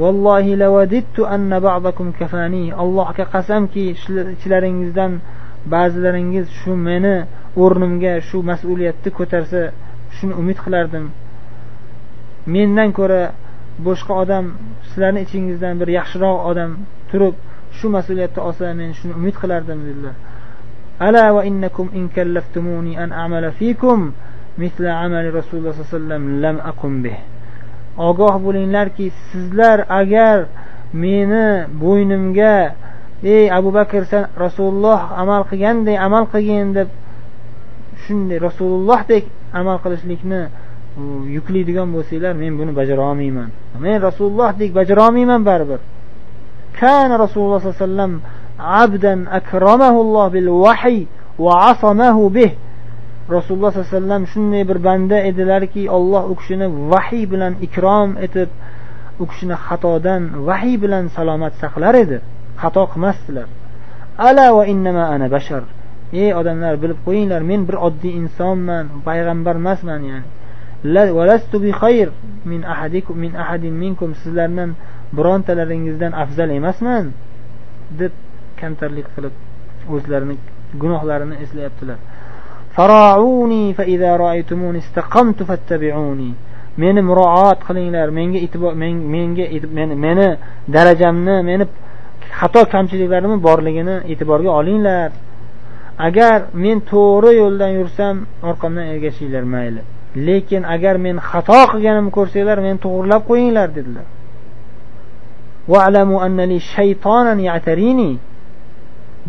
Vallohi 0.03 0.57
lavadittu 0.63 1.27
anna 1.35 1.59
ba'dakum 1.69 2.13
kafani. 2.19 2.65
Allohga 2.83 3.25
qasamki 3.35 3.83
ichlaringizdan 3.95 5.13
ba'zilaringiz 5.73 6.47
shu 6.61 6.73
meni 6.89 7.17
o'rnimga 7.63 8.15
shu 8.29 8.39
mas'uliyatni 8.51 9.11
ko'tarsa 9.19 9.61
shuni 10.17 10.35
umid 10.43 10.59
qilardim. 10.65 11.05
Mendan 12.55 12.91
ko'ra 12.99 13.23
boshqa 13.87 14.13
odam 14.23 14.45
sizlarni 14.89 15.21
ichingizdan 15.27 15.75
bir 15.81 15.89
yaxshiroq 15.99 16.39
odam 16.51 16.71
turib 17.11 17.35
shu 17.79 17.87
mas'uliyatni 17.97 18.41
olsa 18.49 18.75
men 18.81 18.91
shuni 18.99 19.13
umid 19.21 19.37
qilardim 19.43 19.79
dedilar. 19.89 20.17
Ala 21.07 21.25
va 21.37 21.43
innakum 21.51 21.87
in 21.99 22.05
kallaftumuni 22.17 22.93
an 23.03 23.11
a'mala 23.23 23.51
fikum 23.61 24.01
misla 24.63 24.91
amali 25.05 25.29
rasululloh 25.39 25.73
sollallohu 25.73 25.97
alayhi 25.97 25.99
vasallam 25.99 26.25
lam 26.45 26.57
aqum 26.71 26.95
bih. 27.05 27.19
Ogoh 28.09 28.35
bo'linglarki 28.45 29.07
sizlar 29.31 29.79
agar 30.01 30.39
meni 30.93 31.47
bo'ynimga 31.83 32.57
ey 33.23 33.45
abu 33.59 33.71
bakr 33.79 34.03
san 34.13 34.25
rasululloh 34.45 35.01
amal 35.23 35.43
qilganday 35.51 35.97
amal 36.07 36.25
qilgin 36.33 36.69
deb 36.79 36.89
shunday 38.05 38.39
rasulullohdek 38.49 39.25
amal 39.61 39.79
qilishlikni 39.85 40.43
yuklaydigan 41.37 41.89
bo'lsanglar 41.95 42.35
men 42.43 42.53
buni 42.61 42.73
bajara 42.81 43.03
olmayman 43.11 43.51
men 43.85 43.97
rasulullohdek 44.09 44.71
bajara 44.79 45.01
olmayman 45.09 45.41
baribir. 45.51 45.81
Kana 46.81 47.15
rasululloh 47.25 47.61
sollallohu 47.61 47.85
alayhi 47.85 47.91
vasallam 47.91 48.13
abdan 48.59 49.19
bil 50.35 50.49
bih. 52.37 52.53
Rasululloh 53.37 53.71
sallallohu 53.73 53.91
alayhi 53.91 54.03
vasallam 54.03 54.23
shunday 54.33 54.63
bir 54.71 54.79
banda 54.89 55.19
edilarki 55.31 55.83
olloh 55.97 56.23
u 56.31 56.35
kishini 56.41 56.67
vahiy 56.93 57.25
bilan 57.33 57.53
ikrom 57.67 58.11
etib 58.27 58.49
u 59.23 59.25
kishini 59.31 59.57
xatodan 59.67 60.23
vahiy 60.49 60.77
bilan 60.85 61.05
salomat 61.17 61.53
saqlar 61.63 61.95
edi. 62.05 62.19
Xato 62.63 62.83
qilmasdilar. 62.93 63.49
Ala 64.29 64.47
va 64.57 64.65
innama 64.73 65.05
ana 65.15 65.27
bashar. 65.37 65.63
Ey 66.23 66.31
odamlar 66.41 66.75
bilib 66.83 66.99
qo'yinglar 67.07 67.43
men 67.51 67.61
bir 67.69 67.77
oddiy 67.87 68.13
insonman 68.21 68.85
payg'ambar 69.07 69.55
emasman 69.63 70.01
ya'ni. 70.11 70.40
min 72.45 72.63
ahadikum 72.63 73.17
min 73.25 73.33
ahadin 73.43 73.75
minkum. 73.83 74.15
Sizlardan 74.23 74.71
birontalaringizdan 75.17 76.13
afzal 76.13 76.51
emasman 76.51 77.05
deb 78.01 78.13
kamtarlik 78.61 79.07
qilib 79.15 79.35
o'zlarini 79.95 80.37
gunohlarini 80.83 81.37
eslayaptilar. 81.45 81.99
Meni 86.83 87.01
muroat 87.03 87.59
qilinglar 87.69 88.09
menga 88.19 88.39
e'tibor 88.47 88.73
menga 89.15 89.45
meni 90.07 90.29
darajamni 90.75 91.37
meni 91.51 91.65
xato 92.39 92.63
kamchiliklarimni 92.75 93.39
borligini 93.49 93.97
e'tiborga 94.13 94.51
olinglar. 94.61 95.11
Agar 96.07 96.39
men 96.65 96.77
to'g'ri 96.91 97.31
yo'ldan 97.43 97.71
yursam 97.79 98.15
orqamdan 98.49 98.87
ergashinglar 98.93 99.45
mayli. 99.55 99.83
Lekin 100.15 100.63
agar 100.65 100.97
men 100.99 101.17
xato 101.31 101.61
qilganimni 101.73 102.11
ko'rsanglar 102.17 102.59
meni 102.67 102.79
to'g'irlab 102.85 103.23
qo'yinglar 103.31 103.69
dedilar. 103.77 104.07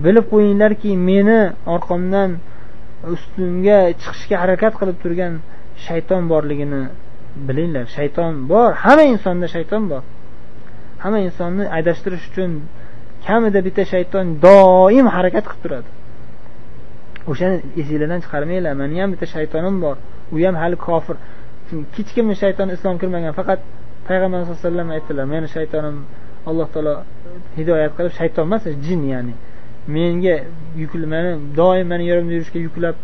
Bilib 0.03 0.25
qo'yinglarki 0.33 0.91
meni 1.09 1.41
orqamdan 1.75 2.29
ustimga 3.13 3.79
chiqishga 4.01 4.35
harakat 4.43 4.73
qilib 4.79 4.97
turgan 5.03 5.33
shayton 5.85 6.23
borligini 6.31 6.83
bilinglar. 7.47 7.85
Shayton 7.97 8.33
bor. 8.51 8.71
Hamma 8.83 9.03
insonda 9.13 9.47
shayton 9.55 9.83
bor. 9.91 10.03
Hamma 11.03 11.19
insonni 11.27 11.65
adashtirish 11.77 12.25
uchun 12.29 12.51
kamida 13.27 13.59
bitta 13.67 13.83
shayton 13.93 14.25
doim 14.45 15.07
harakat 15.15 15.45
qilib 15.49 15.61
turadi. 15.63 15.89
O'shani 17.31 17.57
esinglardan 17.81 18.19
chiqarmanglar. 18.25 18.73
Mani 18.81 18.95
ham 19.01 19.09
bitta 19.13 19.27
shaytonim 19.35 19.75
bor. 19.85 19.97
U 20.33 20.35
ham 20.45 20.55
hali 20.63 20.75
kofir. 20.87 21.15
Hech 21.95 22.09
kimni 22.15 22.35
shaytoni 22.43 22.71
islom 22.77 22.95
kirmagan 23.01 23.33
faqat 23.39 23.59
payg'ambar 24.07 24.39
sallallohu 24.39 24.59
alayhi 24.59 24.67
vasallam 24.67 24.89
aytdilar 24.95 25.25
meni 25.33 25.47
shaytonim 25.55 25.97
alloh 26.49 26.67
taolo 26.73 26.93
hidoyat 27.57 27.91
qilib 27.97 28.13
shayton 28.19 28.43
emas 28.49 28.63
jin 28.85 29.01
ya'ni. 29.13 29.33
Menga 29.95 30.35
yukl 30.81 31.03
mani 31.13 31.31
doim 31.59 31.87
mani 31.91 32.03
yo'limda 32.11 32.33
yurishga 32.37 32.59
yuklab 32.67 32.95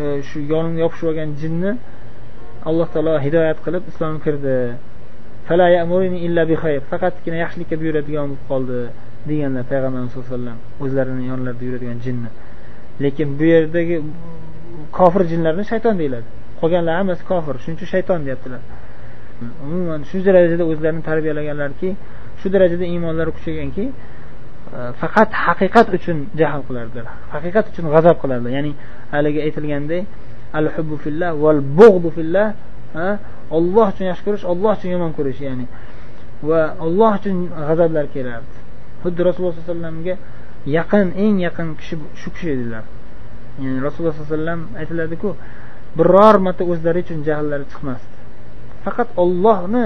e, 0.00 0.22
shu 0.28 0.38
yonimga 0.52 0.80
yopishib 0.84 1.06
olgan 1.10 1.30
jinni 1.40 1.70
alloh 2.68 2.88
taolo 2.94 3.14
hidoyat 3.26 3.58
qilib 3.64 3.82
islomga 3.90 4.20
kirdi. 4.26 4.56
Faqatgina 6.90 7.36
yaxshilikka 7.44 7.76
buyuradigan 7.82 8.26
bo'lib 8.30 8.42
qoldi 8.50 8.78
deganlar 9.28 9.64
payg'ambarimiz 9.70 10.10
sallallohu 10.12 10.34
alayhi 10.34 10.42
vasallam 10.44 10.58
o'zlarini 10.84 11.24
yonlarida 11.30 11.64
yuradigan 11.68 11.98
jinni. 12.06 12.30
Lekin 13.04 13.28
bu 13.38 13.44
yerdagi 13.54 13.96
kofir 14.98 15.22
jinlarni 15.32 15.64
shayton 15.70 15.94
deyiladi. 16.00 16.28
Qolganlar 16.62 16.94
hammasi 17.00 17.22
kofir 17.30 17.54
shuning 17.62 17.76
uchun 17.78 17.88
shayton 17.94 18.20
deyaptilar. 18.26 18.60
Umuman 19.66 20.00
shu 20.10 20.18
darajada 20.28 20.64
o'zlarini 20.72 21.02
tarbiyalaganlarki 21.08 21.88
shu 22.40 22.46
darajada 22.54 22.84
iymonlari 22.92 23.30
kuchayganki 23.36 23.84
e, 24.76 24.80
faqat 25.00 25.30
haqiqat 25.46 25.88
uchun 25.96 26.16
jahl 26.40 26.62
qilardilar. 26.68 27.06
Haqiqat 27.34 27.64
uchun 27.70 27.84
g'azab 27.94 28.16
qilardilar. 28.22 28.52
Ya'ni 28.58 28.72
haligi 29.14 29.40
aytilganday 29.46 30.02
al 30.58 30.66
hubbu 30.74 30.96
fillah 31.04 31.30
val 31.44 31.60
bug'du 31.80 32.08
fillah 32.16 32.48
olloh 33.58 33.86
uchun 33.92 34.04
yaxshi 34.10 34.24
ko'rish 34.26 34.44
olloh 34.52 34.70
uchun 34.76 34.90
yomon 34.94 35.12
ko'rish 35.18 35.40
ya'ni 35.48 35.66
va 36.48 36.60
olloh 36.86 37.12
uchun 37.18 37.36
g'azablar 37.68 38.06
kelardi. 38.14 38.56
Xuddi 39.02 39.20
rasululloh 39.28 39.54
sollallohu 39.54 39.70
alayhi 39.70 39.82
vasallamga 39.82 40.14
yaqin 40.78 41.06
eng 41.24 41.36
yaqin 41.46 41.68
kishi 41.80 41.94
shu 42.20 42.28
kishi 42.34 42.48
edilar. 42.56 42.84
Ya'ni 43.62 43.78
rasululloh 43.86 44.14
sollallohu 44.14 44.34
alayhi 44.34 44.44
vasallam 44.44 44.60
aytiladiku 44.80 45.28
biror 45.97 46.35
marta 46.45 46.63
o'zlari 46.71 46.99
uchun 47.05 47.19
jahllari 47.27 47.65
chiqmasdi 47.71 48.15
faqat 48.85 49.09
ollohni 49.23 49.85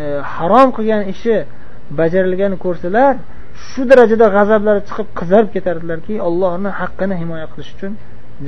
e, 0.00 0.02
harom 0.34 0.68
qilgan 0.76 1.02
ishi 1.12 1.36
bajarilganini 1.98 2.58
ko'rsalar 2.64 3.14
shu 3.68 3.82
darajada 3.90 4.26
g'azablari 4.36 4.80
chiqib 4.88 5.08
qizarib 5.18 5.50
ketardilarki 5.56 6.14
ollohni 6.28 6.70
haqqini 6.80 7.14
himoya 7.22 7.46
qilish 7.52 7.70
uchun 7.76 7.92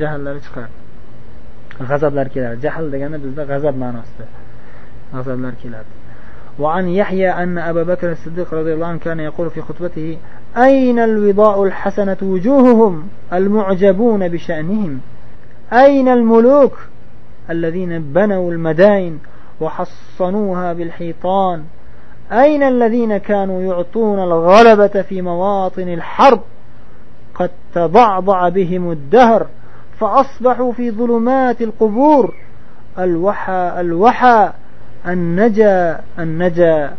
jahllari 0.01 0.41
chiqardi 0.47 0.77
g'azablar 1.91 2.27
keladi 2.35 2.57
jahl 2.65 2.85
degani 2.95 3.17
bizda 3.25 3.43
g'azab 3.51 3.75
ma'nosida 3.85 4.27
g'azablar 5.15 5.55
keladi 5.63 5.93
وعن 6.59 6.89
يحيى 6.89 7.31
أن 7.31 7.59
أبا 7.59 7.83
بكر 7.83 8.13
الصديق 8.13 8.55
رضي 8.55 8.75
الله 8.75 8.87
عنه 8.87 8.99
كان 8.99 9.21
يقول 9.21 9.51
في 9.51 9.61
خطبته 9.61 10.19
أين 10.57 10.99
الوضاء 10.99 11.65
الحسنة 11.65 12.17
وجوههم 12.23 13.09
المعجبون 13.33 14.29
بشأنهم 14.29 15.01
أين 15.74 16.08
الملوك 16.08 16.78
الذين 17.50 18.14
بنوا 18.14 18.52
المدائن 18.52 19.18
وحصنوها 19.62 20.74
بالحيطان؟ 20.74 21.64
أين 22.32 22.64
الذين 22.64 23.18
كانوا 23.18 23.62
يعطون 23.62 24.20
الغلبة 24.20 25.02
في 25.02 25.22
مواطن 25.22 25.94
الحرب 25.94 26.42
قد 27.36 27.50
تضعضع 27.74 28.50
بهم 28.50 28.92
الدهر 28.92 29.48
فأصبحوا 30.00 30.72
في 30.74 30.92
ظلمات 30.92 31.62
القبور؟ 31.62 32.34
الوحى 33.00 33.74
الوحى 33.80 34.52
النجا 35.08 36.00
النجا. 36.20 36.94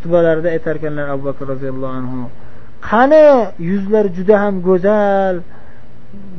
xutbalarida 0.00 0.50
ekanlar 0.56 1.08
abu 1.14 1.22
bakr 1.28 1.44
roziyallohu 1.52 1.94
anhu 2.00 2.18
qani 2.90 3.22
yuzlari 3.70 4.08
juda 4.16 4.36
ham 4.42 4.54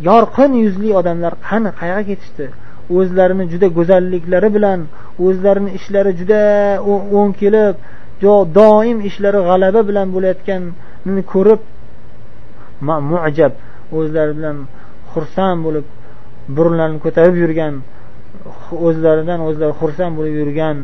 yorqin 0.10 0.52
yuzli 0.64 0.90
odamlar 1.00 1.34
qani 1.48 1.70
qayerga 1.80 2.04
ketishdi? 2.12 2.46
O'zlarini 2.98 3.46
juda 3.52 3.68
go'zalliklari 3.78 4.50
bilan 4.58 4.80
o'zlarini 5.26 5.72
ishlari 5.78 6.12
juda 6.20 6.42
o'ng 7.20 7.32
kelib 7.42 7.76
doim 8.60 8.98
ishlari 9.10 9.40
g'alaba 9.50 9.82
bilan 9.90 10.08
bo'layotganini 10.16 11.24
ko'rib 11.34 11.62
mujab 13.12 13.54
o'zlari 13.98 14.34
bilan 14.40 14.58
xursand 15.14 15.60
bo'lib 15.66 15.86
burunlarini 16.56 17.00
ko'tarib 17.06 17.36
yurgan 17.44 17.74
o'zlaridan 18.88 19.40
o'zlari 19.50 19.74
xursand 19.82 20.14
bo'lib 20.18 20.36
yurgan 20.42 20.78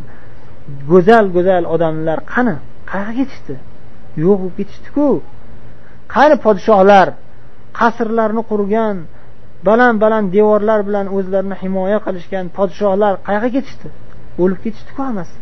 go'zal 0.91 1.25
go'zal 1.35 1.63
odamlar 1.75 2.19
qani? 2.33 2.55
Qayerga 2.91 3.13
ketishdi? 3.19 3.55
Yo'q 4.23 4.37
bo'lib 4.41 4.55
ketishdiku. 4.59 5.07
Qani 6.15 6.35
podshohlar 6.45 7.07
qasrlarni 7.79 8.41
qurgan 8.51 8.97
baland 9.67 9.97
baland 10.03 10.27
devorlar 10.35 10.79
bilan 10.87 11.05
o'zlarini 11.17 11.55
himoya 11.63 11.99
qilishgan 12.05 12.45
podshohlar 12.57 13.13
qayerga 13.27 13.49
ketishdi? 13.55 13.87
O'lib 14.43 14.59
ketishdiku 14.65 15.01
hammasi. 15.07 15.35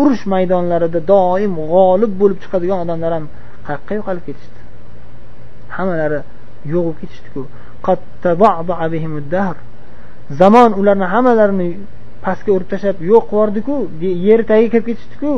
Urush 0.00 0.24
maydonlarida 0.34 1.00
doim 1.12 1.52
g'olib 1.72 2.12
bo'lib 2.20 2.38
chiqadigan 2.42 2.78
odamlar 2.84 3.12
ham 3.16 3.26
qayoqqa 3.66 3.92
yo'qolib 3.98 4.24
ketishdi? 4.28 4.58
Hammalari 5.76 6.20
yo'q 6.72 6.82
bo'lib 6.86 6.98
ketishdiku 7.02 7.40
zamon 10.40 10.70
ularni 10.80 11.06
hammalarini 11.14 11.68
pastga 12.24 12.50
urib 12.56 12.68
tashlab 12.72 12.98
yo'q 13.10 13.24
qilib 13.30 13.32
yubordiku 13.32 13.76
yer 14.28 14.40
tagiga 14.50 14.68
kirib 14.72 14.86
ketishdiku 14.90 15.32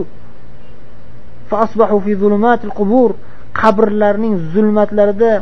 qabrlarning 3.60 4.34
zulmatlarida 4.52 5.32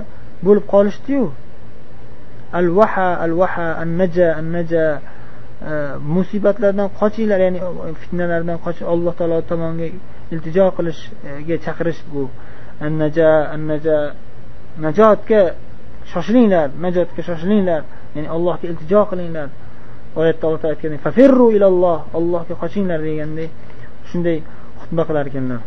bo'lib 0.44 0.64
qolishdiyu 0.72 1.30
al 2.52 2.68
vaha 2.76 3.08
al 3.26 3.32
vaha 3.40 3.68
an 3.82 3.96
naja 4.00 4.28
an 4.38 4.46
naja 4.56 4.84
musibatlardan 6.16 6.88
qochinglar 7.00 7.40
ya'ni 7.46 7.60
fitnalardan 8.00 8.58
qochib 8.64 8.86
alloh 8.94 9.12
taolo 9.18 9.40
tomonga 9.50 9.86
iltijo 10.34 10.66
qilishga 10.76 11.56
chaqirish 11.64 12.00
bu 12.12 12.28
an 12.84 12.92
naja 13.02 13.28
an 13.54 13.60
naja 13.72 13.96
najotga 14.84 15.40
shoshilinglar 16.12 16.68
najotga 16.84 17.22
shoshilinglar 17.28 17.82
ya'ni 18.14 18.28
allohga 18.36 18.64
iltijo 18.72 19.00
qilinglar 19.10 19.48
oyatda 20.20 20.44
alloh 20.46 20.60
taolo 20.62 20.74
aytgandek 20.74 21.00
fafirru 21.06 21.46
ilalloh 21.56 21.98
allohga 22.18 22.54
qochinglar 22.62 23.00
deganday 23.08 23.48
shunday 24.10 24.38
xutba 24.80 25.02
qilar 25.08 25.26
ekanlar 25.30 25.60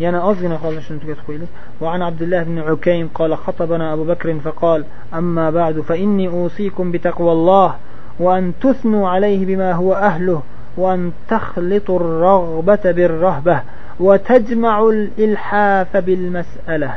ozgina 0.00 0.56
qoldi 0.58 0.80
shuni 0.86 1.00
tugatib 1.00 1.24
qo'yaylik 1.26 1.48
وعن 1.80 2.02
عبد 2.02 2.22
الله 2.22 2.42
بن 2.42 2.58
عكيم 2.58 3.08
قال 3.14 3.36
خطبنا 3.36 3.92
أبو 3.92 4.04
بكر 4.04 4.38
فقال 4.44 4.84
أما 5.14 5.50
بعد 5.50 5.80
فإني 5.80 6.28
أوصيكم 6.28 6.92
بتقوى 6.92 7.32
الله 7.32 7.74
وأن 8.18 8.52
تثنوا 8.60 9.08
عليه 9.08 9.46
بما 9.46 9.72
هو 9.72 9.94
أهله 9.94 10.42
وأن 10.76 11.12
تخلطوا 11.28 12.00
الرغبة 12.00 12.84
بالرهبة 12.84 13.60
وتجمعوا 14.00 14.92
الإلحاف 14.92 15.96
بالمسألة. 15.96 16.90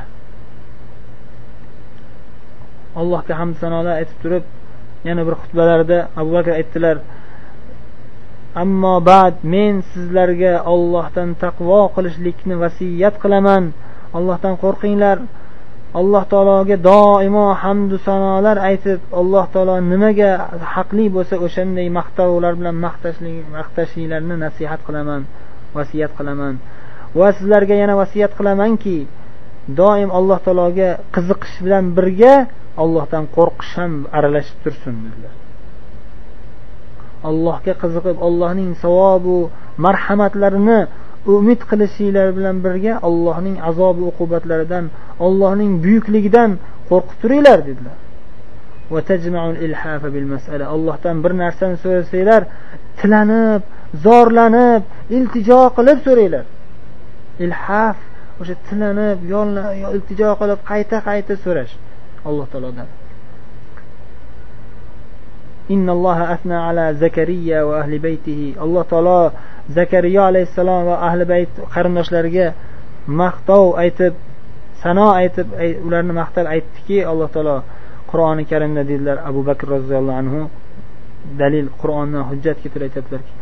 allohga 2.97 3.33
hamd 3.39 3.55
sanolar 3.61 3.95
aytib 4.01 4.17
turib 4.23 4.45
yana 5.07 5.21
bir 5.27 5.35
xutbalarida 5.41 5.97
abu 6.21 6.29
bakr 6.37 6.51
aytdilar 6.59 6.95
ammo 8.63 8.95
bad 9.09 9.35
men 9.53 9.75
sizlarga 9.91 10.53
ollohdan 10.73 11.29
taqvo 11.43 11.81
qilishlikni 11.95 12.55
vasiyat 12.63 13.15
qilaman. 13.23 13.63
Allohdan 14.17 14.55
qo'rqinglar. 14.63 15.17
Alloh 15.99 16.23
taologa 16.31 16.75
doimo 16.89 17.45
hamdu 17.63 17.95
sanolar 18.07 18.57
aytib 18.69 18.99
alloh 19.21 19.45
taolo 19.53 19.75
nimaga 19.91 20.31
haqli 20.75 21.05
bo'lsa 21.15 21.35
o'shanday 21.45 21.87
maqtovlar 21.99 22.53
bilan 22.59 22.75
maqtashinglarni 23.57 24.35
nasihat 24.45 24.81
qilaman 24.87 25.21
vasiyat 25.77 26.11
qilaman. 26.17 26.53
Va 27.19 27.29
sizlarga 27.37 27.75
yana 27.81 27.95
vasiyat 28.01 28.31
qilamanki 28.39 28.97
doim 29.81 30.09
alloh 30.19 30.39
taologa 30.45 30.89
qiziqish 31.15 31.55
bilan 31.65 31.85
birga 31.97 32.35
ollohdan 32.83 33.23
qo'rqish 33.35 33.73
ham 33.79 33.93
aralashib 34.17 34.57
tursin 34.63 34.95
dedilar. 35.05 35.46
Allohga 37.29 37.73
qiziqib 37.81 38.17
allohning 38.27 38.71
savobu 38.83 39.49
marhamatlarini 39.85 40.79
umid 41.35 41.61
qilishinglar 41.69 42.27
bilan 42.37 42.55
birga 42.65 42.93
allohning 43.07 43.57
azobi 43.69 44.03
uqubatlaridan 44.11 44.85
allohning 45.25 45.71
buyukligidan 45.83 46.51
qo'rqib 46.89 47.17
turinglar 47.21 47.59
dedilar. 47.69 47.97
Allohdan 50.75 51.15
bir 51.23 51.33
narsani 51.43 51.77
so'rasanglar 51.83 52.41
tilanib 52.99 53.61
zorlanib 54.05 54.81
iltijo 55.17 55.61
qilib 55.77 55.97
so'ranglar. 56.05 56.45
Ilhaf 57.45 57.97
o'sha 58.41 58.55
tilanib 58.67 59.17
iltijo 59.95 60.29
qilib 60.41 60.59
qayta 60.71 60.97
qayta 61.09 61.33
so'rash 61.45 61.73
alloh 62.27 62.45
taolodan. 62.53 62.87
innalloha 65.68 66.24
asna 66.34 66.68
ala 66.68 66.94
zakariya 66.94 67.64
va 67.66 67.80
ahli 67.82 67.98
baytihi 67.98 68.56
alloh 68.64 68.84
taolo 68.84 69.32
zakariya 69.70 70.26
alayhissalom 70.26 70.86
va 70.86 70.96
ahli 71.08 71.24
bayt 71.24 71.52
qarindoshlariga 71.74 72.54
maqtov 73.06 73.78
aytib 73.82 74.14
sano 74.82 75.06
aytib 75.20 75.46
ularni 75.86 76.12
maqtab 76.12 76.46
aytdiki 76.54 77.04
alloh 77.04 77.28
taolo 77.34 77.62
qur'oni 78.10 78.44
karimda 78.50 78.82
dedilar 78.84 79.18
abu 79.30 79.42
bakr 79.42 79.66
roziyallohu 79.76 80.18
anhu 80.22 80.40
dalil 81.38 81.68
qur'onni 81.80 82.18
hujjat 82.30 82.56
keltirib 82.62 82.88
aytyaptilarki 82.88 83.32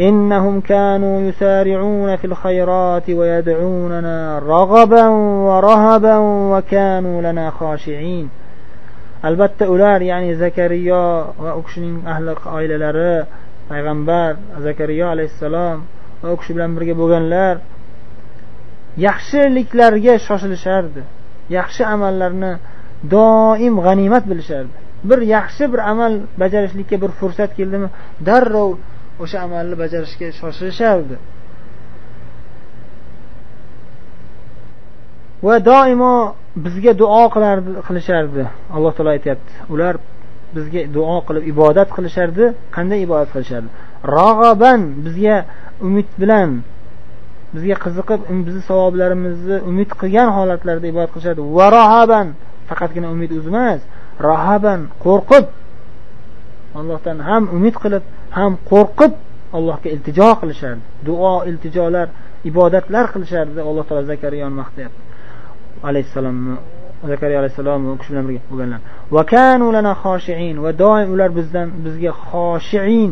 إنهم 0.00 0.60
كانوا 0.60 1.20
يسارعون 1.20 2.16
في 2.16 2.24
الخيرات 2.24 3.10
ويدعوننا 3.10 4.38
رغبا 4.38 5.08
ورهبا 5.48 6.16
وكانوا 6.52 7.22
لنا 7.22 7.50
خاشعين 7.50 8.28
albatta 9.27 9.65
ular 9.73 9.99
ya'ni 10.11 10.35
zakariyo 10.43 11.03
va 11.43 11.51
u 11.59 11.61
kishining 11.65 11.97
ahli 12.13 12.31
oilalari 12.57 13.13
payg'ambar 13.69 14.31
zakariyo 14.67 15.07
alayhissalom 15.13 15.77
va 16.23 16.27
u 16.33 16.37
kishi 16.39 16.51
bilan 16.55 16.71
birga 16.77 16.93
bo'lganlar 17.01 17.55
yaxshiliklarga 18.97 20.15
shoshilishardi. 20.27 21.01
Yaxshi 21.57 21.83
amallarni 21.95 22.51
doim 23.15 23.75
g'animat 23.85 24.23
bilishardi. 24.31 24.77
Bir 25.09 25.19
yaxshi 25.35 25.63
bir 25.73 25.79
amal 25.91 26.13
bajarishlikka 26.41 26.95
bir 27.03 27.11
fursat 27.19 27.51
keldimi 27.57 27.89
darrov 28.27 28.71
o'sha 29.23 29.37
amalni 29.45 29.75
bajarishga 29.83 30.27
shoshilishardi. 30.39 31.15
Va 35.45 35.55
doimo 35.69 36.13
bizga 36.55 36.93
duo 36.93 37.29
qilardi 37.33 37.71
qilishardi. 37.87 38.43
Alloh 38.75 38.91
taolo 38.95 39.09
aytyapti. 39.15 39.53
Ular 39.73 39.97
bizga 40.55 40.81
duo 40.95 41.17
qilib 41.27 41.43
ibodat 41.53 41.89
qilishardi. 41.95 42.53
Qanday 42.75 42.99
ibodat 43.07 43.29
qilishardi? 43.33 43.69
Rag'aban 44.17 44.81
bizga 45.05 45.35
umid 45.87 46.09
bilan 46.21 46.49
bizga 47.55 47.75
qiziqib 47.85 48.19
um, 48.29 48.39
bizni 48.47 48.61
savoblarimizni 48.69 49.57
umid 49.69 49.89
qilgan 50.01 50.29
holatlarda 50.37 50.87
ibodat 50.93 51.11
qilishardi. 51.13 51.41
Va 51.57 51.67
rohaban 51.77 52.27
faqatgina 52.69 53.07
umid 53.15 53.31
o'zi 53.37 53.49
emas 53.53 53.81
rohaban 54.27 54.79
qo'rqib 55.05 55.45
allohdan 56.79 57.17
ham 57.29 57.43
umid 57.57 57.75
qilib 57.83 58.03
ham 58.37 58.51
qo'rqib 58.71 59.13
allohga 59.57 59.89
iltijo 59.95 60.29
qilishardi. 60.41 60.83
Duo 61.07 61.33
iltijolar 61.49 62.07
ibodatlar 62.49 63.05
qilishardi. 63.13 63.59
Alloh 63.69 63.83
taolo 63.87 64.05
zakariyoni 64.13 64.55
maqtayapti. 64.61 65.12
Alayhissalomni 65.89 66.55
zakariya 67.11 67.39
alayhissalom 67.41 67.81
u 67.91 67.97
kishi 67.99 68.11
bilan 68.13 68.25
birga 68.29 68.41
bo'lganlar. 68.51 68.79
Va 69.15 69.23
kanu 69.33 69.65
lana 69.75 69.93
xoshiin 70.03 70.55
va 70.65 70.71
doim 70.83 71.07
ular 71.15 71.29
bizdan 71.39 71.67
bizga 71.85 72.11
xoshiin 72.29 73.11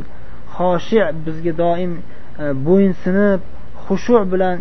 xoshi 0.57 0.99
bizga 1.25 1.53
doim 1.63 1.91
e, 1.97 2.45
bo'yinsinib 2.67 3.39
xushu 3.85 4.17
bilan 4.33 4.57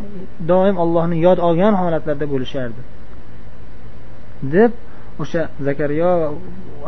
doim 0.53 0.77
allohni 0.85 1.16
yod 1.27 1.38
olgan 1.49 1.75
holatlarda 1.83 2.27
bo'lishardi. 2.33 2.81
Deb 4.55 4.73
o'sha 5.23 5.42
zakariyo 5.66 6.12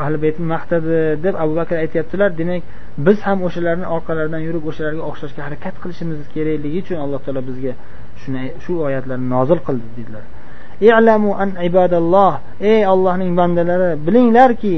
ahli 0.03 0.17
baytni 0.25 0.45
maqtadi 0.55 0.99
deb 1.25 1.35
abu 1.43 1.53
bakr 1.61 1.75
aytyaptilar. 1.85 2.31
Demak 2.41 2.63
biz 3.07 3.19
ham 3.27 3.39
o'shalarni 3.47 3.87
orqalaridan 3.97 4.43
yurib 4.49 4.65
o'shalarga 4.71 5.03
o'xshashga 5.11 5.41
harakat 5.47 5.75
qilishimiz 5.83 6.19
kerakligi 6.35 6.79
uchun 6.85 6.99
alloh 7.05 7.21
taolo 7.25 7.43
bizga 7.51 7.73
shuni 8.23 8.45
shu 8.65 8.73
oyatlarni 8.87 9.27
nozil 9.35 9.59
qildi 9.67 9.89
dedilar. 9.99 10.25
I'lamu 10.88 11.31
an 11.42 11.51
ibadalloh. 11.68 12.35
Ey 12.71 12.81
allohning 12.92 13.33
bandalari 13.40 13.90
bilinglarki 14.07 14.77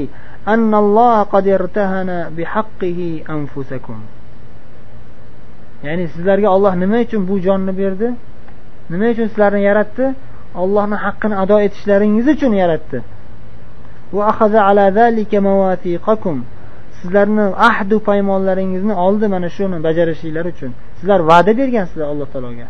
annalloh 0.53 1.17
qad 1.33 1.45
irtahana 1.55 2.17
bihaqqihi 2.37 3.09
anfusakum. 3.35 3.99
Ya'ni 5.85 6.05
sizlarga 6.13 6.47
olloh 6.55 6.73
nima 6.83 6.97
uchun 7.05 7.21
bu 7.29 7.35
jonni 7.45 7.73
berdi? 7.81 8.07
Nima 8.91 9.07
uchun 9.13 9.27
sizlarni 9.31 9.61
yaratdi? 9.69 10.05
Ollohni 10.63 10.97
haqqini 11.05 11.35
ado 11.43 11.55
etishlaringiz 11.65 12.27
uchun 12.35 12.53
yaratdi. 12.61 12.97
Sizlarni 16.99 17.45
ahdu 17.69 17.95
paymonlaringizni 18.09 18.93
oldi 19.05 19.25
mana 19.33 19.49
shuni 19.57 19.77
bajarishinglar 19.87 20.45
uchun. 20.53 20.71
Sizlar 20.99 21.19
va'da 21.31 21.51
bergansizlar 21.59 22.07
alloh 22.13 22.27
taologa. 22.33 22.67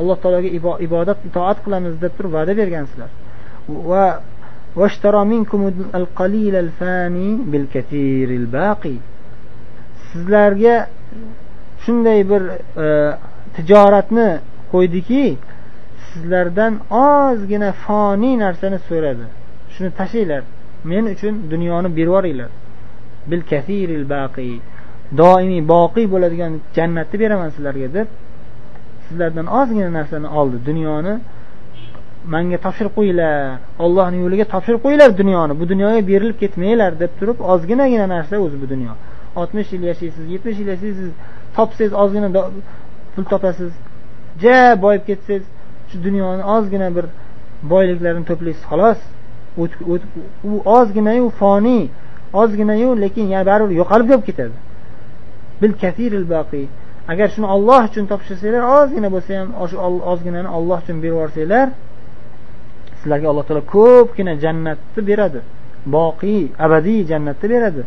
Alloh 0.00 0.16
taologa 0.22 0.48
ibodat 0.86 1.18
itoat 1.28 1.58
qilamiz 1.64 1.94
deb 2.04 2.12
turib 2.16 2.32
va'da 2.38 2.52
bergansizlar 2.60 3.10
va 3.90 4.06
sizlarga 10.10 10.76
shunday 11.84 12.20
bir 12.30 12.42
e, 12.84 12.86
tijoratni 13.56 14.28
qo'ydiki 14.72 15.24
sizlardan 16.10 16.72
ozgina 16.90 17.70
foniy 17.84 18.34
narsani 18.44 18.78
so'radi. 18.88 19.26
Shuni 19.74 19.90
tashlanglar 19.98 20.42
men 20.90 21.04
uchun 21.14 21.34
dunyoni 21.52 21.88
berib 21.98 22.10
yuboringlar 22.10 22.50
bil 23.30 23.42
kasiril 23.50 24.04
baqi. 24.14 24.60
Doimiy 25.20 25.62
boqiy 25.74 26.06
bo'ladigan 26.14 26.52
jannatni 26.76 27.16
beraman 27.22 27.50
sizlarga 27.56 27.88
deb 27.96 28.08
sizlardan 29.10 29.46
ozgina 29.60 29.90
narsani 29.98 30.28
oldi 30.40 30.56
dunyoni 30.68 31.14
manga 32.34 32.58
topshirib 32.64 32.92
qo'yinglar 32.98 33.34
ollohni 33.84 34.18
yo'liga 34.24 34.44
topshirib 34.54 34.80
qo'yinglar 34.84 35.10
dunyoni 35.20 35.52
bu 35.60 35.64
dunyoga 35.72 36.00
berilib 36.10 36.38
ketmanglar 36.42 36.92
deb 37.02 37.12
turib 37.20 37.38
ozginagina 37.52 38.06
narsa 38.14 38.34
o'zi 38.46 38.56
bu 38.62 38.66
dunyo. 38.74 38.92
Oltmish 39.40 39.70
yil 39.74 39.82
yashaysiz 39.90 40.24
yetmish 40.34 40.58
yil 40.60 40.68
yashaysiz 40.74 41.10
topsangiz 41.56 41.92
ozgina 42.02 42.28
pul 43.14 43.24
topasiz 43.32 43.72
ja 44.42 44.58
boyib 44.84 45.02
ketsangiz 45.08 45.46
shu 45.90 45.96
dunyoni 46.06 46.42
ozgina 46.56 46.88
bir 46.96 47.06
boyliklarini 47.72 48.24
to'playsiz 48.30 48.64
xolos. 48.70 49.00
U 50.50 50.52
ozginayu 50.78 51.30
foniy 51.40 51.82
ozginayu 52.42 52.88
lekin 53.04 53.26
yana 53.34 53.44
baribir 53.50 53.74
yo'qolib 53.80 54.06
bo'lib 54.10 54.24
ketadi. 54.28 54.56
Bil 55.62 55.72
kasiril 55.82 56.26
boqiy 56.34 56.66
agar 57.11 57.27
shuni 57.33 57.47
olloh 57.55 57.81
uchun 57.89 58.05
topshirsanglar 58.11 58.63
ozgina 58.79 59.09
bo'lsa 59.15 59.31
ham 59.39 59.49
shu 59.71 59.77
ozginani 60.11 60.49
olloh 60.57 60.77
uchun 60.83 60.97
berib 61.03 61.13
yuborsanglar 61.15 61.67
sizlarga 62.99 63.27
alloh 63.31 63.43
taolo 63.47 63.63
ko'pgina 63.75 64.33
jannatni 64.43 65.01
beradi 65.09 65.39
boqiy 65.95 66.43
abadiy 66.65 67.01
jannatni 67.11 67.49
beradi 67.55 67.83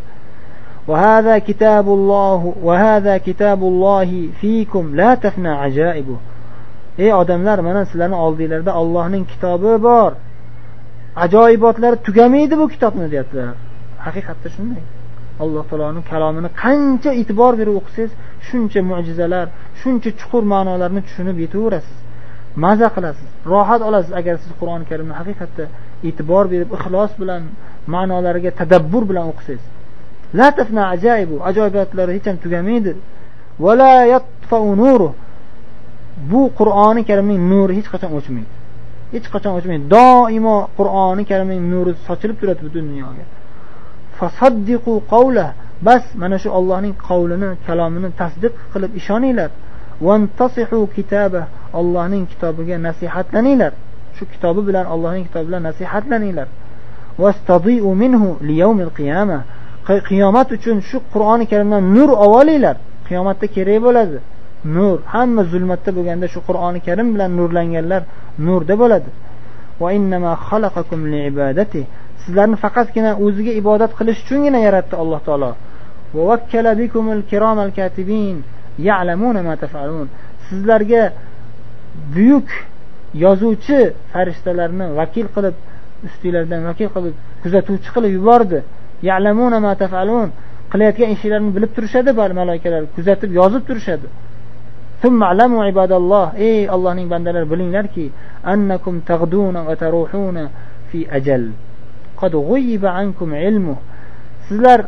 وهذا 0.92 1.38
كتاب 1.38 1.86
الله 1.98 2.40
وهذا 2.62 3.14
كتاب 3.18 3.60
الله 3.62 4.28
فيكم 4.40 4.84
لا 5.00 5.10
تفنى 5.14 5.48
عجائبه 5.48 6.16
ey 6.98 7.12
odamlar 7.14 7.58
mana 7.68 7.84
sizlarni 7.90 8.16
oldinglarda 8.26 8.72
ollohning 8.80 9.24
kitobi 9.32 9.82
bor 9.88 10.12
ajoyibotlari 11.24 11.96
tugamaydi 12.06 12.54
bu 12.60 12.66
kitobni 12.74 13.06
deyaptilar 13.12 13.54
haqiqatda 14.06 14.48
shunday 14.56 14.82
alloh 15.42 15.64
taoloni 15.70 16.00
kalomini 16.12 16.50
qancha 16.62 17.10
e'tibor 17.20 17.52
berib 17.60 17.74
o'qisangiz 17.80 18.12
shuncha 18.47 18.79
mo'jizalar 18.91 19.47
shuncha 19.81 20.09
chuqur 20.19 20.43
ma'nolarni 20.53 21.01
tushunib 21.07 21.37
yetaverasiz. 21.45 21.97
Maza 22.63 22.87
qilasiz 22.95 23.27
rohat 23.53 23.81
olasiz 23.89 24.11
agar 24.19 24.35
siz 24.43 24.51
qur'oni 24.59 24.85
karimni 24.91 25.13
haqiqatda 25.19 25.65
e'tibor 26.07 26.45
berib 26.53 26.69
ixlos 26.77 27.11
bilan 27.21 27.41
ma'nolariga 27.93 28.51
tadabbur 28.59 29.03
bilan 29.09 29.25
o'qisangiz. 29.31 29.65
La 30.39 30.47
tafna 30.57 30.83
ajaibu 30.95 31.35
ajoyibotlari 31.49 32.11
hech 32.17 32.25
ham 32.29 32.37
tugamaydi 32.43 32.91
bu 36.31 36.41
qur'oni 36.59 37.01
karimning 37.09 37.41
nuri 37.51 37.73
hech 37.77 37.89
qachon 37.93 38.11
o'chmaydi. 38.19 38.51
Hech 39.13 39.27
qachon 39.33 39.53
o'chmaydi. 39.57 39.83
Doimo 39.95 40.57
qur'oni 40.77 41.23
karimning 41.31 41.61
nuri 41.73 41.91
sochilib 42.07 42.37
turadi 42.41 42.61
butun 42.67 42.83
dunyoga. 42.91 43.25
Fasaddiqu 44.19 44.93
qavla 45.13 45.47
bas 45.81 46.03
mana 46.21 46.37
shu 46.43 46.49
ollohning 46.49 46.93
qavlini 47.07 47.49
kalomini 47.67 48.09
tasdiq 48.21 48.53
qilib 48.73 48.91
ishoninglar. 48.99 49.51
Ollohning 51.79 52.23
kitobiga 52.31 52.77
nasihatlaninglar. 52.87 53.73
Shu 54.17 54.23
kitobi 54.33 54.61
bilan 54.67 54.85
allohning 54.93 55.25
kitobi 55.27 55.45
bilan 55.49 55.63
nasihatlaninglar. 55.69 56.47
Minhu 58.01 58.29
qiyomat 60.09 60.47
uchun 60.55 60.77
shu 60.89 60.97
qur'oni 61.13 61.45
karimdan 61.51 61.83
nur 61.95 62.09
olinglar. 62.09 62.75
Qiyomatda 63.07 63.47
kerak 63.55 63.79
bo'ladi. 63.85 64.17
Nur 64.75 64.97
hamma 65.13 65.43
zulmatda 65.51 65.91
bo'lganda 65.97 66.27
shu 66.33 66.39
qur'oni 66.47 66.79
karim 66.87 67.07
bilan 67.13 67.31
nurlanganlar 67.39 68.01
nurda 68.47 68.75
bo'ladi. 68.81 69.09
Sizlarni 72.23 72.57
faqatgina 72.63 73.11
o'ziga 73.25 73.51
ibodat 73.61 73.91
qilish 73.99 74.19
uchungina 74.23 74.59
yaratdi 74.67 74.95
alloh 75.03 75.19
taolo. 75.27 75.51
Sizlarga 80.49 81.03
buyuk 82.15 82.49
yozuvchi 83.25 83.79
farishtalarni 84.11 84.85
vakil 84.99 85.27
qilib 85.35 85.55
ustinglardan 86.07 86.61
vakil 86.69 86.89
qilib 86.95 87.15
kuzatuvchi 87.43 87.89
qilib 87.95 88.11
yubordi. 88.17 88.59
Ma 89.65 89.73
tafalun. 89.83 90.29
Qilayotgan 90.71 91.09
ishinglarni 91.15 91.51
bilib 91.57 91.71
turishadi 91.75 92.11
malaikalar 92.41 92.83
kuzatib 92.95 93.31
yozib 93.39 93.63
turishadi. 93.69 94.07
Ibadalloh. 95.73 96.27
Ey 96.47 96.59
allohning 96.75 97.07
bandalari 97.13 97.47
bilinglarki 97.53 98.05
annakum 98.53 98.95
tag'duna 99.09 99.59
va 99.67 99.75
taruhuna 99.83 100.43
fi 100.89 100.99
ajal. 101.17 101.43
Sizlar 104.47 104.79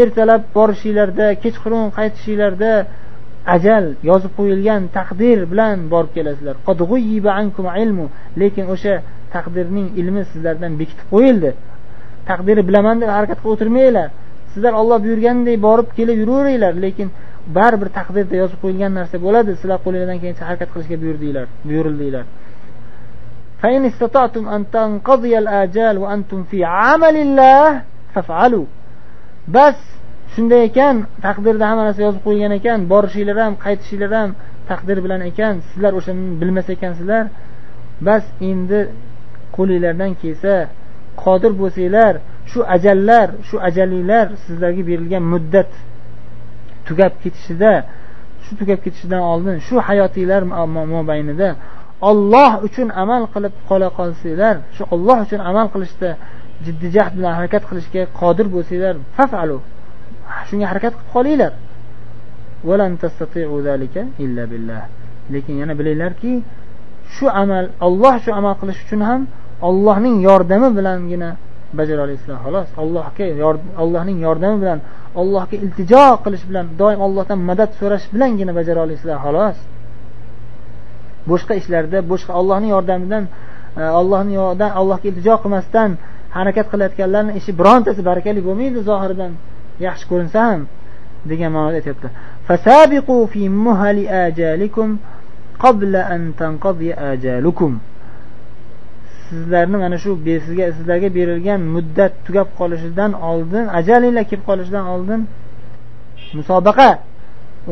ertalab 0.00 0.42
borishinglarda 0.56 1.26
kechqurun 1.42 1.86
qaytishinglarda 1.98 2.72
ajal 3.54 3.84
yozib 4.10 4.32
qo'yilgan 4.38 4.82
taqdir 4.98 5.38
bilan 5.52 5.76
borib 5.92 6.10
kelasizlar. 6.16 6.56
Lekin 8.40 8.64
o'sha 8.74 8.94
taqdirning 9.34 9.86
ilmi 10.00 10.22
sizlardan 10.32 10.72
bekitib 10.80 11.06
qo'yildi. 11.14 11.50
Taqdiri 12.30 12.62
bilaman 12.68 12.96
deb 13.02 13.10
harakat 13.16 13.38
qilib 13.42 13.52
o'tirmanglar. 13.54 14.08
Sizlar 14.52 14.72
olloh 14.80 14.98
buyurganday 15.04 15.56
borib 15.66 15.88
kelib 15.98 16.16
yuraveringlar 16.22 16.74
lekin 16.84 17.08
baribir 17.56 17.88
taqdirda 17.98 18.34
yozib 18.42 18.58
qo'yilgan 18.62 18.92
narsa 18.98 19.16
bo'ladi. 19.26 19.50
Sizlar 19.60 19.78
qo'linglardan 19.84 20.18
kelgancha 20.22 20.44
harakat 20.48 20.68
qilishga 20.74 20.96
buyurdinglar 21.02 21.46
buyurildinglar. 21.68 22.24
Bas 29.56 29.78
shunday 30.34 30.62
ekan 30.68 30.96
taqdirda 31.26 31.64
hamma 31.70 31.82
narsa 31.88 32.00
yozib 32.06 32.22
qo'yilgan 32.26 32.52
ekan 32.60 32.78
borishinglar 32.92 33.36
ham 33.44 33.54
qaytishinglar 33.64 34.12
ham 34.20 34.30
taqdir 34.70 34.98
bilan 35.04 35.20
ekan 35.30 35.54
sizlar 35.68 35.92
o'shani 35.98 36.24
bilmas 36.40 36.66
ekansizlar. 36.76 37.24
Bas 38.06 38.24
endi 38.50 38.80
qo'linglardan 39.56 40.12
kelsa 40.22 40.54
qodir 41.22 41.52
bo'lsanglar 41.60 42.14
shu 42.50 42.60
ajallar 42.76 43.26
shu 43.48 43.56
ajalinglar 43.68 44.26
sizlarga 44.44 44.82
berilgan 44.90 45.24
muddat 45.32 45.70
tugab 46.86 47.12
ketishida 47.22 47.72
shu 48.44 48.52
tugab 48.60 48.78
ketishidan 48.84 49.22
oldin 49.32 49.56
shu 49.66 49.76
hayotinglar 49.88 50.42
mobaynida 50.96 51.48
olloh 52.00 52.52
uchun 52.66 52.88
amal 53.02 53.22
qilib 53.34 53.54
qola 53.68 53.88
qolsanglar 53.98 54.56
shu 54.76 54.82
olloh 54.94 55.18
uchun 55.26 55.40
amal 55.50 55.66
qilishda 55.74 56.10
jiddiy 56.64 56.90
jahd 56.96 57.12
bilan 57.18 57.32
harakat 57.38 57.62
qilishga 57.70 58.02
qodir 58.20 58.46
bo'lsanglar 58.54 58.94
fafalu. 59.16 59.58
Shunga 60.48 60.66
harakat 60.70 60.92
qilib 60.94 61.10
qolinglar. 61.14 61.52
Lekin 65.32 65.54
yana 65.62 65.74
bilinglarki 65.78 66.32
shu 67.14 67.26
amal 67.42 67.64
olloh 67.86 68.14
shu 68.24 68.30
amal 68.38 68.54
qilish 68.60 68.80
uchun 68.84 69.00
ham 69.08 69.20
ollohning 69.68 70.16
yordami 70.28 70.68
bilangina 70.78 71.30
bajara 71.78 72.00
olasizlar 72.06 72.38
xolos 72.44 72.68
allohga 72.82 73.26
allohning 73.82 74.18
yordami 74.26 74.56
bilan 74.62 74.78
allohga 75.20 75.56
iltijo 75.64 76.04
qilish 76.24 76.44
bilan 76.48 76.66
doim 76.80 77.00
allohdan 77.06 77.38
madad 77.50 77.70
so'rash 77.80 78.06
bilangina 78.14 78.52
bajara 78.58 78.80
olasizlar 78.86 79.18
xolos. 79.26 79.56
Boshqa 81.30 81.54
ishlarda 81.60 81.98
boshqa 82.12 82.32
allohning 82.40 82.70
yordamidan 82.76 83.24
e, 83.26 83.82
ollohni 83.82 83.94
allohni 84.00 84.32
yordam 84.40 84.70
allohga 84.80 85.06
iltijo 85.10 85.34
qilmasdan 85.42 85.90
harakat 86.36 86.66
qilayotganlarni 86.72 87.32
ishi 87.40 87.50
birontasi 87.60 88.00
barakali 88.10 88.40
bo'lmaydi 88.46 88.78
zohiridan. 88.90 89.32
Yaxshi 89.86 90.04
ko'rinsa 90.10 90.38
ham 90.48 90.60
degan 91.30 91.50
ma'noda 91.56 91.76
aytyapti. 91.80 92.08
Fasabiqu 92.48 93.16
fi 93.32 93.42
muhali 93.66 94.04
ajalikum 94.26 94.88
qabla 95.62 96.00
an 96.14 96.22
tanqadi 96.40 96.88
ajalukum. 97.12 97.72
Sizlarni 99.28 99.76
mana 99.84 99.96
shu 100.04 100.10
sizga 100.46 100.66
sizlarga 100.76 101.08
berilgan 101.18 101.60
muddat 101.74 102.12
tugab 102.26 102.48
qolishidan 102.60 103.10
oldin 103.30 103.64
ajalinglar 103.78 104.24
kelib 104.30 104.44
qolishidan 104.50 104.84
oldin 104.94 105.20
musobaqa 106.38 106.90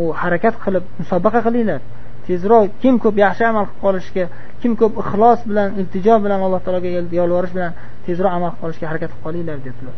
u 0.01 0.03
harakat 0.21 0.55
qilib 0.65 0.85
musobaqa 1.01 1.41
qilinglar. 1.47 1.81
Tezroq 2.27 2.65
kim 2.83 2.95
ko'p 3.03 3.17
yaxshi 3.25 3.45
amal 3.53 3.65
qilib 3.67 3.81
qolishga 3.85 4.25
kim 4.61 4.73
ko'p 4.81 4.93
ixlos 5.03 5.41
bilan 5.51 5.69
iltijo 5.81 6.15
bilan 6.25 6.41
alloh 6.47 6.61
taologa 6.65 6.89
yolvorish 7.21 7.53
bilan 7.57 7.73
tezroq 8.07 8.33
amal 8.39 8.51
qilib 8.51 8.63
qolishga 8.63 8.87
harakat 8.91 9.11
qilib 9.13 9.25
qolinglar 9.25 9.59
debdilar 9.67 9.97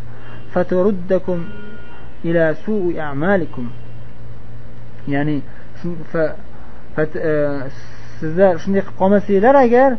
ila 2.25 2.55
a'malikum. 3.11 3.71
Ya'ni 5.07 5.37
e, 5.39 7.35
sizlar 8.19 8.59
shunday 8.63 8.83
qilib 8.83 8.99
qolmasanglar 9.01 9.55
agar 9.65 9.91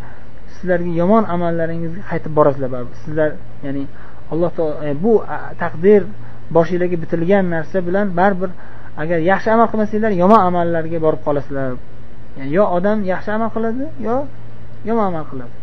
sizlarga 0.56 0.92
yomon 1.02 1.24
amallaringizga 1.36 2.02
qaytib 2.12 2.34
borasizlar. 2.38 2.70
Baribir 2.76 2.98
sizlar 3.04 3.32
ya'ni 3.66 3.84
alloh 4.32 4.52
taolo 4.58 4.74
e, 4.88 4.94
bu 5.04 5.14
taqdir 5.64 6.02
boshinglarga 6.56 6.98
bitilgan 7.04 7.46
narsa 7.56 7.78
bilan 7.88 8.08
baribir 8.20 8.52
agar 9.02 9.20
yaxshi 9.32 9.50
amal 9.56 9.68
qilmasanglar 9.72 10.12
yomon 10.22 10.42
amallarga 10.50 11.00
borib 11.06 11.22
qolasizlar. 11.28 11.70
Yani 12.38 12.52
yo 12.58 12.64
odam 12.78 12.98
yaxshi 13.12 13.30
amal 13.38 13.50
qiladi 13.56 13.86
yo 14.08 14.16
yomon 14.88 15.06
amal 15.12 15.26
qiladi. 15.32 15.54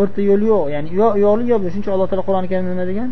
O'rta 0.00 0.20
yo'l 0.30 0.42
yo'q 0.52 0.64
ya'ni 0.74 0.88
yo 1.00 1.08
yo'li 1.24 1.44
yo 1.50 1.56
shuning 1.58 1.82
uchun 1.82 1.92
alloh 1.96 2.08
taolo 2.10 2.24
qur'oni 2.28 2.48
karimda 2.52 2.72
nima 2.74 2.86
degan? 2.90 3.10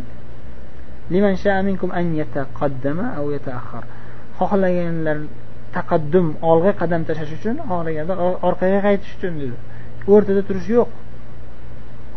Xohlaganlar 4.38 5.18
taqaddum 5.76 6.26
olg'a 6.50 6.72
qadam 6.80 7.02
tashlash 7.08 7.32
uchun 7.38 7.56
xohlaganlar 7.70 8.18
orqaga 8.48 8.78
qaytish 8.86 9.12
uchun 9.16 9.32
dedi. 9.42 9.56
O'rtada 10.12 10.42
turish 10.48 10.68
yo'q. 10.76 10.90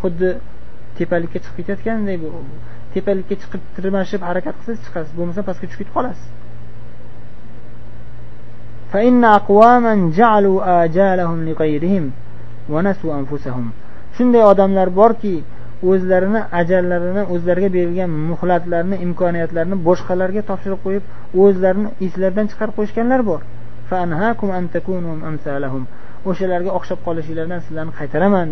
Xuddi 0.02 0.30
tepalikka 0.98 1.38
chiqib 1.44 1.56
ketayotganday 1.58 2.18
tepalikka 2.94 3.36
chiqib 3.42 3.62
tirmashib 3.76 4.22
harakat 4.30 4.56
qilsangiz 4.60 4.82
chiqasiz 4.86 5.14
bo'lmasa 5.18 5.42
pastga 5.48 5.66
tushib 5.68 5.82
ketib 5.82 5.96
qolasiz. 5.98 6.26
shunday 14.17 14.43
odamlar 14.53 14.89
borki 15.01 15.35
o'zlarini 15.91 16.41
ajallarini 16.61 17.23
o'zlariga 17.35 17.69
berilgan 17.77 18.11
muhlatlarni 18.31 18.97
imkoniyatlarni 19.07 19.77
boshqalarga 19.89 20.43
topshirib 20.51 20.81
qo'yib 20.87 21.05
o'zlarini 21.45 21.89
eslaridan 22.07 22.47
chiqarib 22.51 22.75
qo'yishganlar 22.79 23.21
bor 23.31 23.41
o'shalarga 26.31 26.71
o'xshab 26.79 26.99
qolishinglardan 27.07 27.61
sizlarni 27.67 27.93
qaytaraman 28.01 28.51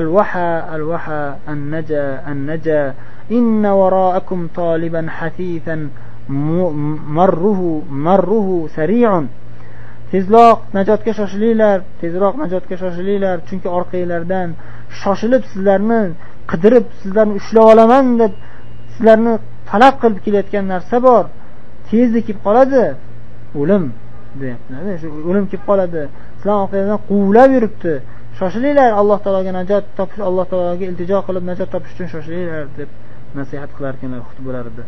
الوحى 0.00 0.50
الوحى 0.76 1.34
النجا 1.48 2.06
النجا 2.32 2.94
إن 3.32 3.66
وراءكم 3.66 4.48
طالبا 4.56 5.06
حثيثا 5.08 5.76
مره 7.18 7.82
مره 7.90 8.68
سريع 8.76 9.10
tezroq 10.11 10.57
najotga 10.77 11.11
shoshilinglar 11.19 11.77
tezroq 12.01 12.35
najotga 12.43 12.75
shoshilinglar 12.81 13.37
chunki 13.47 13.67
orqanglardan 13.77 14.49
shoshilib 15.01 15.43
sizlarni 15.51 16.01
qidirib 16.51 16.85
sizlarni 17.01 17.33
ushlab 17.39 17.65
olaman 17.73 18.05
deb 18.21 18.33
sizlarni 18.95 19.33
talab 19.71 19.95
qilib 20.01 20.19
kelayotgan 20.25 20.65
narsa 20.73 20.97
bor. 21.07 21.23
Tezda 21.89 22.19
kelib 22.27 22.41
qoladi. 22.47 22.83
O'lim 23.61 23.83
deyaptilar 24.41 24.95
shu 25.01 25.07
o'lim 25.29 25.45
kelib 25.51 25.65
qoladi. 25.69 26.03
Sizlarni 26.37 26.61
orqanglardan 26.65 27.01
quvlab 27.09 27.49
yuribdi. 27.55 27.93
Shoshilinglar 28.39 28.91
alloh 29.01 29.19
taologa 29.25 29.51
najot 29.59 29.83
topish 29.99 30.21
alloh 30.29 30.45
taologa 30.51 30.85
iltijo 30.91 31.19
qilib 31.27 31.43
najot 31.51 31.69
topish 31.73 31.93
uchun 31.95 32.07
shoshilinglar 32.13 32.65
deb 32.79 32.89
nasihat 33.39 33.69
qilar 33.77 33.93
ekanlar 33.97 34.21
xutbalarida. 34.29 34.83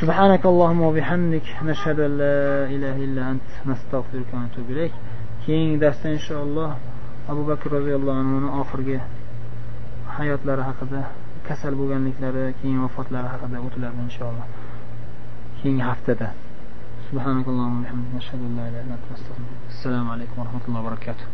سبحانك 0.00 0.42
اللهم 0.46 0.80
وبحمدك 0.88 1.46
نشهد 1.62 1.98
أن 2.00 2.12
لا 2.22 2.40
إله 2.74 2.96
إلا 3.06 3.22
أنت 3.30 3.48
نستغفرك 3.70 4.28
ونتوب 4.34 4.66
إليك 4.70 4.94
keyingi 5.46 5.80
darsda 5.82 6.08
inshaalloh 6.16 6.70
abu 7.30 7.42
bakr 7.50 7.66
roziyallohu 7.76 8.18
anhuni 8.22 8.48
oxirgi 8.60 8.98
hayotlari 10.16 10.62
haqida 10.68 11.00
kasal 11.48 11.72
bo'lganliklari 11.80 12.44
keyin 12.60 12.78
vafotlari 12.84 13.28
haqida 13.34 13.56
o'tiladi 13.66 13.98
inshaalloh 14.08 14.46
keyingi 15.58 15.84
haftada 15.90 16.28
سبحانك 17.12 17.46
اللهم 17.52 17.74
وبحمدك 17.80 18.10
نشهد 18.18 18.40
ان 18.48 18.52
لا 18.58 18.64
اله 18.68 18.80
الا 18.84 18.94
انت 18.98 19.06
نستغفرك 19.12 19.60
السلام 19.74 20.06
عليكم 20.14 20.36
ورحمه 20.40 20.62
الله 20.68 20.80
وبركاته 20.80 21.26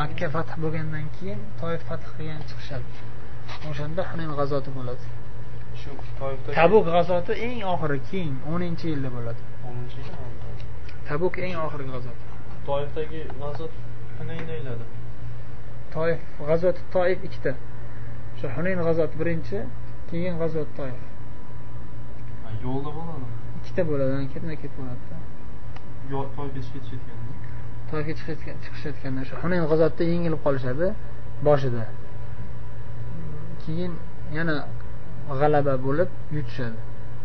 makka 0.00 0.26
fath 0.34 0.52
bo'lgandan 0.62 1.04
keyin 1.16 1.40
toif 1.60 1.82
fath 1.88 2.04
qilgan 2.16 2.40
chiqishadi 2.48 2.88
o'shanda 3.70 4.02
hunayn 4.10 4.30
g'azoti 4.38 4.70
bo'ladi 4.76 5.04
Shu 5.81 5.91
tabuk 6.57 6.85
g'azoti 6.95 7.33
eng 7.47 7.63
oxiri 7.73 7.99
keyin 8.09 8.35
o'ninchi 8.53 8.87
yilda 8.93 9.09
bo'ladi. 9.15 9.41
O'ninchi 9.69 10.01
tabuk 11.09 11.39
eng 11.45 11.55
oxirgi 11.65 11.89
g'azot. 11.95 12.17
Toifdagi 12.67 13.21
g'azot 13.39 13.73
hunayn 14.19 14.43
deyiladi 14.51 14.85
toif 15.93 16.21
g'azoti 16.49 16.81
toif 16.95 17.19
ikkita. 17.27 17.53
O'sha 18.35 18.55
hunayn 18.57 18.79
g'azoti 18.87 19.15
birinchi 19.21 19.57
keyin 20.09 20.39
g'azot 20.41 20.69
toif. 20.79 20.99
Yo'lda 22.63 22.91
bo'ladimi 22.97 23.29
ikkita 23.59 23.81
bo'ladi 23.89 24.27
ketma 24.33 24.55
ket 24.63 24.73
bo'ladida 24.79 25.17
toifga 26.09 26.63
ketishayotganda? 26.75 27.33
Toifga 27.91 28.13
chiqishayotganda 28.63 29.19
o'sha 29.25 29.41
hunayn 29.43 29.65
g'azotida 29.71 30.09
yengilib 30.13 30.41
qolishadi 30.45 30.87
boshida. 31.47 31.83
Keyin 33.63 33.93
yana 34.37 34.55
g'alaba 35.39 35.73
bo'lib 35.85 36.09
yutishadi. 36.35 36.77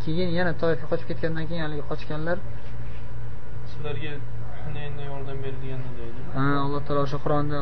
Keyin 0.02 0.30
yana 0.38 0.52
toifga 0.62 0.86
qochib 0.90 1.06
ketgandan 1.10 1.44
keyin 1.48 1.62
haligi 1.66 1.84
qochganlar 1.90 2.38
sizlarga 3.70 4.12
hunaynda 4.64 5.02
yordam 5.10 5.38
berilganda 5.44 5.90
deydi. 6.00 6.20
Ha 6.36 6.46
alloh 6.64 6.80
taolo 6.86 7.00
o'sha 7.06 7.18
qur'onda 7.24 7.58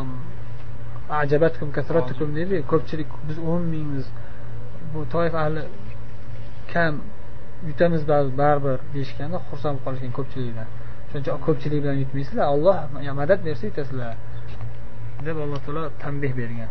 ajabatkum 1.23 1.69
kasratukum 1.77 2.29
deydi. 2.39 2.57
Ko'pchilik 2.73 3.09
biz 3.29 3.39
o'n 3.51 3.63
mingmiz 3.75 4.07
bu 4.93 5.01
toif 5.15 5.35
ahli 5.43 5.63
kam 6.73 6.95
yutamiz 7.69 8.03
baribir 8.41 8.79
deyishganda 8.95 9.39
xursand 9.49 9.77
bo'lib 9.77 9.85
qolishgan 9.87 10.13
ko'pchilikdan 10.19 10.69
shuncha 11.11 11.31
ko'pchilik 11.47 11.79
bilan 11.85 11.97
yutmaysizlar. 12.03 12.47
Olloh 12.55 12.77
madad 13.21 13.41
bersa 13.47 13.65
yutasizlar 13.71 14.15
deb 15.27 15.37
alloh 15.45 15.61
taolo 15.67 15.83
tanbeh 16.03 16.33
bergan 16.41 16.71